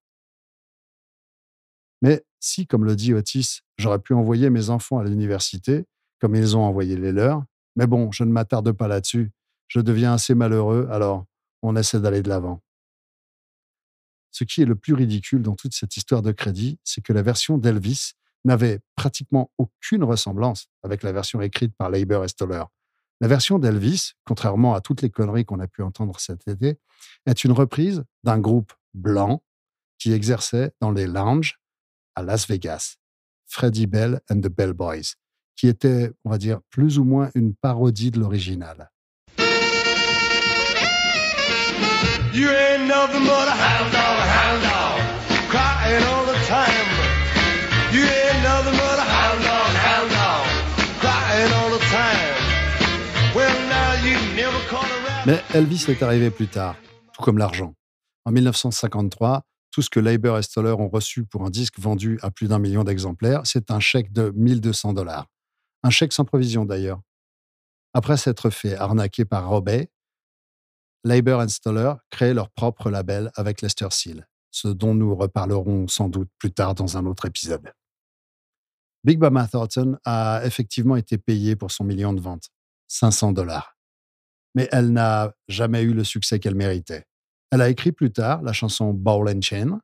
Mais 2.02 2.24
si, 2.40 2.68
comme 2.68 2.86
le 2.86 2.96
dit 2.96 3.14
Otis, 3.14 3.62
j'aurais 3.78 4.00
pu 4.00 4.14
envoyer 4.14 4.50
mes 4.50 4.70
enfants 4.70 5.00
à 5.00 5.04
l'université, 5.04 5.86
comme 6.20 6.36
ils 6.36 6.56
ont 6.56 6.64
envoyé 6.64 6.96
les 6.96 7.12
leurs, 7.12 7.44
mais 7.76 7.88
bon, 7.88 8.12
je 8.12 8.24
ne 8.24 8.32
m'attarde 8.32 8.72
pas 8.72 8.88
là-dessus, 8.88 9.32
je 9.68 9.80
deviens 9.80 10.14
assez 10.14 10.36
malheureux, 10.36 10.88
alors 10.92 11.26
on 11.62 11.76
essaie 11.76 12.00
d'aller 12.00 12.22
de 12.22 12.30
l'avant. 12.30 12.62
Ce 14.32 14.44
qui 14.44 14.62
est 14.62 14.66
le 14.66 14.76
plus 14.76 14.94
ridicule 14.94 15.42
dans 15.42 15.56
toute 15.56 15.74
cette 15.74 15.98
histoire 15.98 16.22
de 16.22 16.32
crédit, 16.32 16.80
c'est 16.84 17.02
que 17.02 17.14
la 17.14 17.22
version 17.22 17.58
d'Elvis 17.58 18.14
n'avait 18.46 18.80
pratiquement 18.96 19.52
aucune 19.58 20.04
ressemblance 20.04 20.68
avec 20.84 21.04
la 21.04 21.12
version 21.12 21.42
écrite 21.42 21.74
par 21.76 21.90
Leiber 21.90 22.22
et 22.24 22.28
Stoller. 22.28 22.64
La 23.22 23.28
version 23.28 23.60
d'Elvis, 23.60 24.14
contrairement 24.24 24.76
à 24.76 24.82
toutes 24.82 25.02
les 25.02 25.10
conneries 25.10 25.46
qu'on 25.46 25.60
a 25.60 25.68
pu 25.68 25.82
entendre 25.82 26.20
cet 26.20 26.48
été, 26.48 26.80
est 27.26 27.44
une 27.44 27.52
reprise 27.52 28.04
d'un 28.24 28.40
groupe 28.40 28.72
blanc 28.94 29.44
qui 29.98 30.14
exerçait 30.14 30.72
dans 30.80 30.92
les 30.92 31.06
lounges 31.06 31.60
à 32.16 32.24
Las 32.24 32.48
Vegas, 32.48 32.96
Freddie 33.46 33.88
Bell 33.88 34.22
and 34.30 34.40
the 34.40 34.48
Bell 34.48 34.74
Boys, 34.74 35.16
qui 35.58 35.68
était, 35.68 36.12
on 36.24 36.30
va 36.30 36.38
dire, 36.38 36.62
plus 36.70 36.98
ou 36.98 37.04
moins 37.04 37.30
une 37.36 37.54
parodie 37.54 38.12
de 38.12 38.20
l'original. 38.20 38.90
Mais 55.26 55.44
Elvis 55.54 55.86
est 55.90 56.02
arrivé 56.02 56.32
plus 56.32 56.48
tard, 56.48 56.76
tout 57.14 57.22
comme 57.22 57.38
l'argent. 57.38 57.74
En 58.26 58.32
1953, 58.32 59.44
tout 59.72 59.82
ce 59.82 59.90
que 59.90 60.00
Leiber 60.00 60.36
et 60.40 60.42
Stoller 60.42 60.72
ont 60.72 60.90
reçu 60.90 61.26
pour 61.26 61.46
un 61.46 61.50
disque 61.50 61.78
vendu 61.80 62.18
à 62.22 62.32
plus 62.32 62.48
d'un 62.48 62.60
million 62.60 62.84
d'exemplaires, 62.84 63.42
c'est 63.44 63.70
un 63.70 63.80
chèque 63.80 64.12
de 64.12 64.32
1200 64.36 64.94
dollars. 64.94 65.28
Un 65.84 65.90
chèque 65.90 66.14
sans 66.14 66.26
provision 66.26 66.66
d'ailleurs. 66.66 67.02
Après 67.94 68.18
s'être 68.18 68.50
fait 68.50 68.76
arnaquer 68.76 69.26
par 69.26 69.50
Robey, 69.50 69.90
Leiber 71.04 71.40
et 71.44 71.50
Stoller 71.50 71.94
créent 72.10 72.34
leur 72.34 72.50
propre 72.50 72.90
label 72.90 73.32
avec 73.36 73.62
Lester 73.62 73.88
Seal, 73.92 74.28
ce 74.52 74.68
dont 74.68 74.94
nous 74.94 75.16
reparlerons 75.16 75.88
sans 75.88 76.10
doute 76.10 76.30
plus 76.38 76.52
tard 76.52 76.76
dans 76.76 76.98
un 76.98 77.06
autre 77.06 77.26
épisode. 77.26 77.72
Big 79.04 79.20
Mama 79.20 79.48
Thornton 79.48 79.98
a 80.04 80.42
effectivement 80.44 80.98
été 80.98 81.18
payée 81.18 81.56
pour 81.56 81.72
son 81.72 81.86
million 81.86 82.14
de 82.14 82.20
ventes, 82.20 82.50
500 82.90 83.32
dollars. 83.32 83.78
Mais 84.56 84.68
elle 84.72 84.92
n'a 84.92 85.32
jamais 85.48 85.84
eu 85.84 85.94
le 85.94 86.04
succès 86.04 86.40
qu'elle 86.40 86.56
méritait. 86.56 87.06
Elle 87.52 87.62
a 87.62 87.70
écrit 87.70 87.92
plus 87.92 88.12
tard 88.12 88.42
la 88.42 88.52
chanson 88.52 88.94
Ball 88.94 89.30
and 89.30 89.42
Chain, 89.42 89.80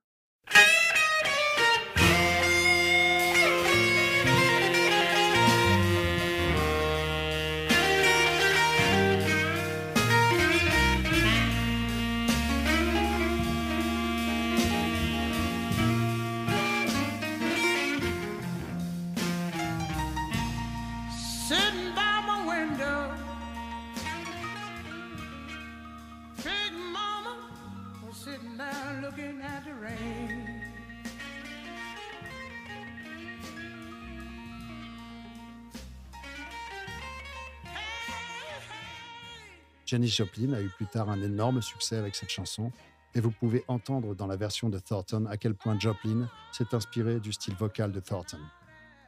Jenny 39.86 40.08
Joplin 40.08 40.54
a 40.54 40.62
eu 40.62 40.70
plus 40.70 40.88
tard 40.88 41.10
un 41.10 41.22
énorme 41.22 41.62
succès 41.62 41.96
avec 41.96 42.16
cette 42.16 42.32
chanson, 42.32 42.72
et 43.14 43.22
vous 43.22 43.32
pouvez 43.32 43.64
entendre 43.68 44.16
dans 44.16 44.28
la 44.28 44.36
version 44.36 44.70
de 44.70 44.80
Thornton 44.80 45.26
à 45.28 45.38
quel 45.38 45.54
point 45.54 45.80
Joplin 45.80 46.30
s'est 46.52 46.74
inspiré 46.74 47.20
du 47.20 47.32
style 47.32 47.56
vocal 47.56 47.92
de 47.92 48.00
Thornton. 48.00 48.40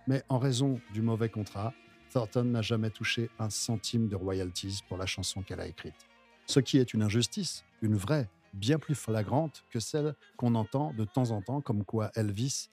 Mais 0.07 0.23
en 0.29 0.37
raison 0.37 0.79
du 0.93 1.01
mauvais 1.01 1.29
contrat, 1.29 1.73
Thornton 2.13 2.45
n'a 2.45 2.61
jamais 2.61 2.89
touché 2.89 3.29
un 3.39 3.49
centime 3.49 4.07
de 4.07 4.15
royalties 4.15 4.81
pour 4.87 4.97
la 4.97 5.05
chanson 5.05 5.41
qu'elle 5.41 5.59
a 5.59 5.67
écrite. 5.67 6.07
Ce 6.45 6.59
qui 6.59 6.77
est 6.77 6.93
une 6.93 7.01
injustice, 7.01 7.65
une 7.81 7.95
vraie, 7.95 8.29
bien 8.53 8.79
plus 8.79 8.95
flagrante 8.95 9.63
que 9.69 9.79
celle 9.79 10.15
qu'on 10.37 10.55
entend 10.55 10.93
de 10.93 11.05
temps 11.05 11.31
en 11.31 11.41
temps, 11.41 11.61
comme 11.61 11.83
quoi 11.83 12.11
Elvis 12.15 12.69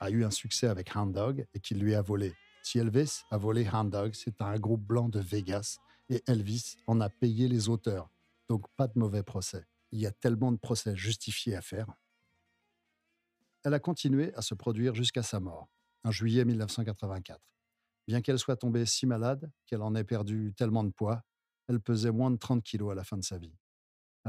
a 0.00 0.10
eu 0.10 0.24
un 0.24 0.30
succès 0.30 0.66
avec 0.66 0.94
Hound 0.94 1.14
Dog 1.14 1.46
et 1.54 1.60
qu'il 1.60 1.78
lui 1.78 1.94
a 1.94 2.02
volé. 2.02 2.34
Si 2.62 2.78
Elvis 2.78 3.22
a 3.30 3.36
volé 3.36 3.68
Hound 3.68 3.90
Dog, 3.90 4.12
c'est 4.14 4.40
un 4.40 4.58
groupe 4.58 4.82
blanc 4.82 5.08
de 5.08 5.20
Vegas 5.20 5.78
et 6.08 6.22
Elvis 6.26 6.76
en 6.86 7.00
a 7.00 7.08
payé 7.08 7.48
les 7.48 7.68
auteurs. 7.68 8.10
Donc 8.48 8.66
pas 8.76 8.88
de 8.88 8.98
mauvais 8.98 9.22
procès. 9.22 9.64
Il 9.90 10.00
y 10.00 10.06
a 10.06 10.12
tellement 10.12 10.52
de 10.52 10.58
procès 10.58 10.96
justifiés 10.96 11.56
à 11.56 11.62
faire. 11.62 11.88
Elle 13.64 13.74
a 13.74 13.80
continué 13.80 14.34
à 14.34 14.42
se 14.42 14.54
produire 14.54 14.94
jusqu'à 14.94 15.22
sa 15.22 15.40
mort, 15.40 15.68
en 16.04 16.10
juillet 16.10 16.44
1984. 16.44 17.40
Bien 18.06 18.22
qu'elle 18.22 18.38
soit 18.38 18.56
tombée 18.56 18.86
si 18.86 19.06
malade 19.06 19.50
qu'elle 19.66 19.82
en 19.82 19.94
ait 19.94 20.04
perdu 20.04 20.54
tellement 20.56 20.84
de 20.84 20.90
poids, 20.90 21.22
elle 21.68 21.80
pesait 21.80 22.12
moins 22.12 22.30
de 22.30 22.36
30 22.36 22.62
kilos 22.62 22.90
à 22.92 22.94
la 22.94 23.04
fin 23.04 23.18
de 23.18 23.24
sa 23.24 23.36
vie. 23.36 23.54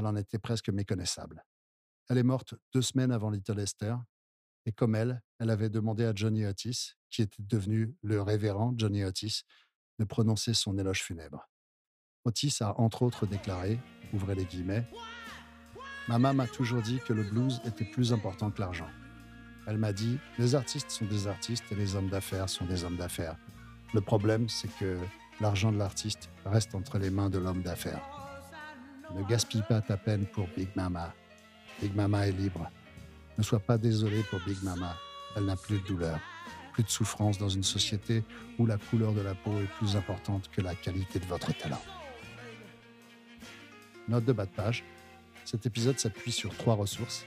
Elle 0.00 0.06
en 0.06 0.16
était 0.16 0.38
presque 0.38 0.70
méconnaissable. 0.70 1.44
Elle 2.08 2.16
est 2.16 2.22
morte 2.22 2.54
deux 2.72 2.80
semaines 2.80 3.12
avant 3.12 3.28
Little 3.28 3.60
Esther, 3.60 4.02
et 4.64 4.72
comme 4.72 4.94
elle, 4.94 5.20
elle 5.38 5.50
avait 5.50 5.68
demandé 5.68 6.06
à 6.06 6.14
Johnny 6.14 6.46
Otis, 6.46 6.94
qui 7.10 7.20
était 7.20 7.42
devenu 7.42 7.94
le 8.02 8.22
révérend 8.22 8.72
Johnny 8.78 9.04
Otis, 9.04 9.42
de 9.98 10.04
prononcer 10.06 10.54
son 10.54 10.78
éloge 10.78 11.02
funèbre. 11.02 11.50
Otis 12.24 12.56
a 12.60 12.80
entre 12.80 13.02
autres 13.02 13.26
déclaré, 13.26 13.78
ouvrez 14.14 14.34
les 14.34 14.46
guillemets, 14.46 14.88
Maman 16.08 16.32
m'a 16.32 16.46
toujours 16.46 16.80
dit 16.80 16.98
que 17.06 17.12
le 17.12 17.22
blues 17.22 17.60
était 17.66 17.84
plus 17.84 18.14
important 18.14 18.50
que 18.50 18.60
l'argent. 18.60 18.88
Elle 19.66 19.76
m'a 19.76 19.92
dit, 19.92 20.18
les 20.38 20.54
artistes 20.54 20.90
sont 20.90 21.04
des 21.04 21.26
artistes 21.26 21.64
et 21.70 21.74
les 21.74 21.94
hommes 21.94 22.08
d'affaires 22.08 22.48
sont 22.48 22.64
des 22.64 22.84
hommes 22.84 22.96
d'affaires. 22.96 23.36
Le 23.92 24.00
problème, 24.00 24.48
c'est 24.48 24.74
que 24.78 24.98
l'argent 25.40 25.70
de 25.70 25.76
l'artiste 25.76 26.30
reste 26.46 26.74
entre 26.74 26.98
les 26.98 27.10
mains 27.10 27.28
de 27.28 27.38
l'homme 27.38 27.62
d'affaires. 27.62 28.19
Ne 29.14 29.24
gaspille 29.24 29.62
pas 29.68 29.80
ta 29.80 29.96
peine 29.96 30.24
pour 30.26 30.46
Big 30.56 30.68
Mama. 30.76 31.12
Big 31.80 31.94
Mama 31.94 32.28
est 32.28 32.32
libre. 32.32 32.70
Ne 33.38 33.42
sois 33.42 33.58
pas 33.58 33.78
désolé 33.78 34.22
pour 34.24 34.40
Big 34.40 34.62
Mama. 34.62 34.96
Elle 35.36 35.46
n'a 35.46 35.56
plus 35.56 35.78
de 35.78 35.86
douleur, 35.86 36.18
plus 36.72 36.82
de 36.82 36.88
souffrance 36.88 37.38
dans 37.38 37.48
une 37.48 37.64
société 37.64 38.22
où 38.58 38.66
la 38.66 38.76
couleur 38.76 39.12
de 39.12 39.20
la 39.20 39.34
peau 39.34 39.58
est 39.58 39.70
plus 39.78 39.96
importante 39.96 40.48
que 40.50 40.60
la 40.60 40.74
qualité 40.74 41.18
de 41.18 41.26
votre 41.26 41.56
talent. 41.56 41.82
Note 44.08 44.24
de 44.24 44.32
bas 44.32 44.46
de 44.46 44.50
page. 44.50 44.84
Cet 45.44 45.66
épisode 45.66 45.98
s'appuie 45.98 46.32
sur 46.32 46.56
trois 46.56 46.74
ressources. 46.74 47.26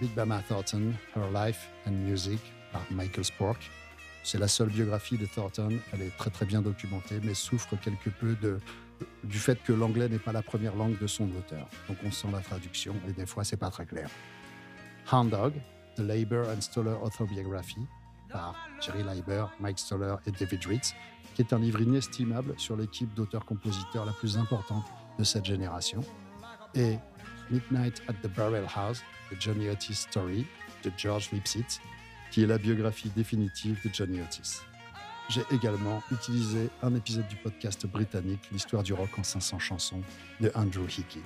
Big 0.00 0.14
Mama 0.16 0.42
Thornton, 0.48 0.92
Her 1.16 1.30
Life 1.32 1.68
and 1.86 1.92
Music 1.92 2.40
par 2.72 2.82
Michael 2.90 3.24
Spork. 3.24 3.70
C'est 4.24 4.38
la 4.38 4.48
seule 4.48 4.68
biographie 4.68 5.16
de 5.16 5.26
Thornton. 5.26 5.78
Elle 5.92 6.02
est 6.02 6.16
très 6.16 6.30
très 6.30 6.46
bien 6.46 6.62
documentée, 6.62 7.20
mais 7.22 7.34
souffre 7.34 7.76
quelque 7.76 8.10
peu 8.10 8.34
de 8.36 8.60
du 9.24 9.38
fait 9.38 9.62
que 9.62 9.72
l'anglais 9.72 10.08
n'est 10.08 10.18
pas 10.18 10.32
la 10.32 10.42
première 10.42 10.74
langue 10.74 10.98
de 10.98 11.06
son 11.06 11.24
auteur. 11.36 11.68
Donc 11.88 11.98
on 12.04 12.10
sent 12.10 12.28
la 12.32 12.40
traduction 12.40 12.94
et 13.08 13.12
des 13.12 13.26
fois 13.26 13.44
c'est 13.44 13.56
pas 13.56 13.70
très 13.70 13.86
clair. 13.86 14.08
Hound 15.12 15.30
Dog, 15.30 15.54
The 15.96 16.00
Labor 16.00 16.48
and 16.48 16.60
Stoller 16.60 16.96
Autobiography, 17.02 17.80
par 18.30 18.68
Jerry 18.80 19.02
Leiber, 19.02 19.46
Mike 19.60 19.78
Stoller 19.78 20.16
et 20.26 20.30
David 20.30 20.64
Ritz, 20.66 20.94
qui 21.34 21.42
est 21.42 21.52
un 21.52 21.58
livre 21.58 21.80
inestimable 21.80 22.54
sur 22.58 22.76
l'équipe 22.76 23.12
d'auteurs-compositeurs 23.14 24.04
la 24.04 24.12
plus 24.12 24.36
importante 24.36 24.84
de 25.18 25.24
cette 25.24 25.44
génération, 25.44 26.00
et 26.74 26.98
Midnight 27.50 28.02
at 28.08 28.14
the 28.22 28.28
Barrel 28.28 28.66
House, 28.74 29.02
The 29.30 29.40
Johnny 29.40 29.68
Otis 29.68 29.94
Story, 29.94 30.46
de 30.84 30.92
George 30.96 31.30
Lipsitz, 31.32 31.80
qui 32.30 32.42
est 32.42 32.46
la 32.46 32.58
biographie 32.58 33.10
définitive 33.10 33.80
de 33.84 33.92
Johnny 33.92 34.20
Otis. 34.20 34.60
J'ai 35.28 35.44
également 35.50 36.02
utilisé 36.10 36.70
un 36.82 36.94
épisode 36.94 37.28
du 37.28 37.36
podcast 37.36 37.86
britannique 37.86 38.40
L'histoire 38.50 38.82
du 38.82 38.94
rock 38.94 39.10
en 39.18 39.22
500 39.22 39.58
chansons 39.58 40.00
de 40.40 40.50
Andrew 40.54 40.86
Hickey. 40.88 41.20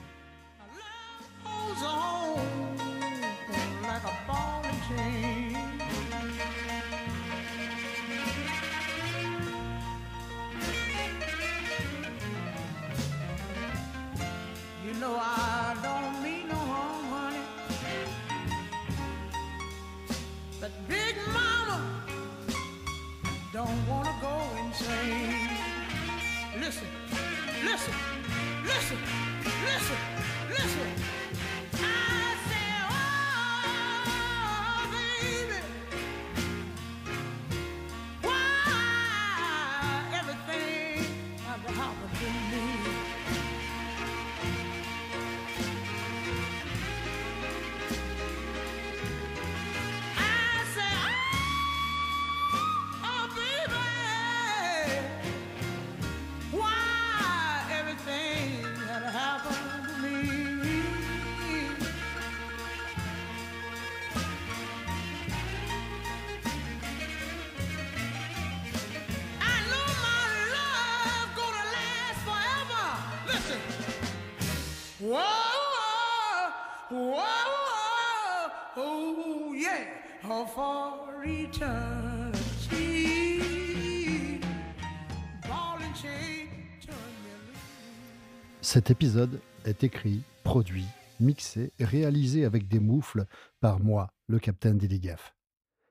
Cet 88.60 88.90
épisode 88.90 89.40
est 89.64 89.84
écrit, 89.84 90.22
produit, 90.42 90.86
mixé 91.20 91.72
réalisé 91.78 92.44
avec 92.44 92.66
des 92.66 92.80
moufles 92.80 93.26
par 93.60 93.78
moi, 93.80 94.12
le 94.26 94.38
capitaine 94.40 94.78
Dilligaf. 94.78 95.34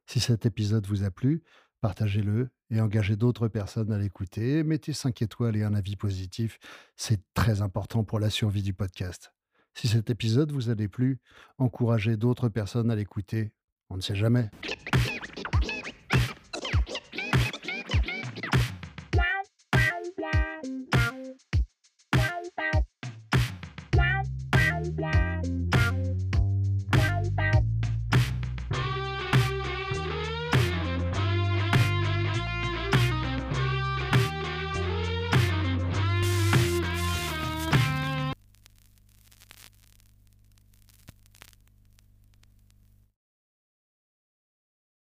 Si 0.06 0.20
cet 0.20 0.46
épisode 0.46 0.86
vous 0.88 1.04
a 1.04 1.12
plu, 1.12 1.44
partagez-le 1.80 2.50
et 2.72 2.82
engagez 2.82 3.16
d'autres 3.16 3.48
personnes 3.48 3.94
à 3.94 3.98
l'écouter. 3.98 4.64
Mettez 4.64 4.94
5 4.94 5.22
étoiles 5.22 5.56
et 5.56 5.64
un 5.64 5.76
avis 5.76 5.96
positif, 5.96 6.60
c'est 6.98 7.22
très 7.34 7.62
important 7.62 8.04
pour 8.04 8.20
la 8.20 8.30
survie 8.30 8.64
du 8.64 8.74
podcast. 8.74 9.34
Si 9.74 9.88
cet 9.88 10.10
épisode 10.10 10.52
vous 10.52 10.70
a 10.70 10.76
plu, 10.76 11.20
encouragez 11.58 12.18
d'autres 12.18 12.50
personnes 12.50 12.92
à 12.92 12.96
l'écouter. 12.96 13.54
On 13.92 13.98
ne 13.98 14.02
sait 14.02 14.16
jamais. 14.16 14.50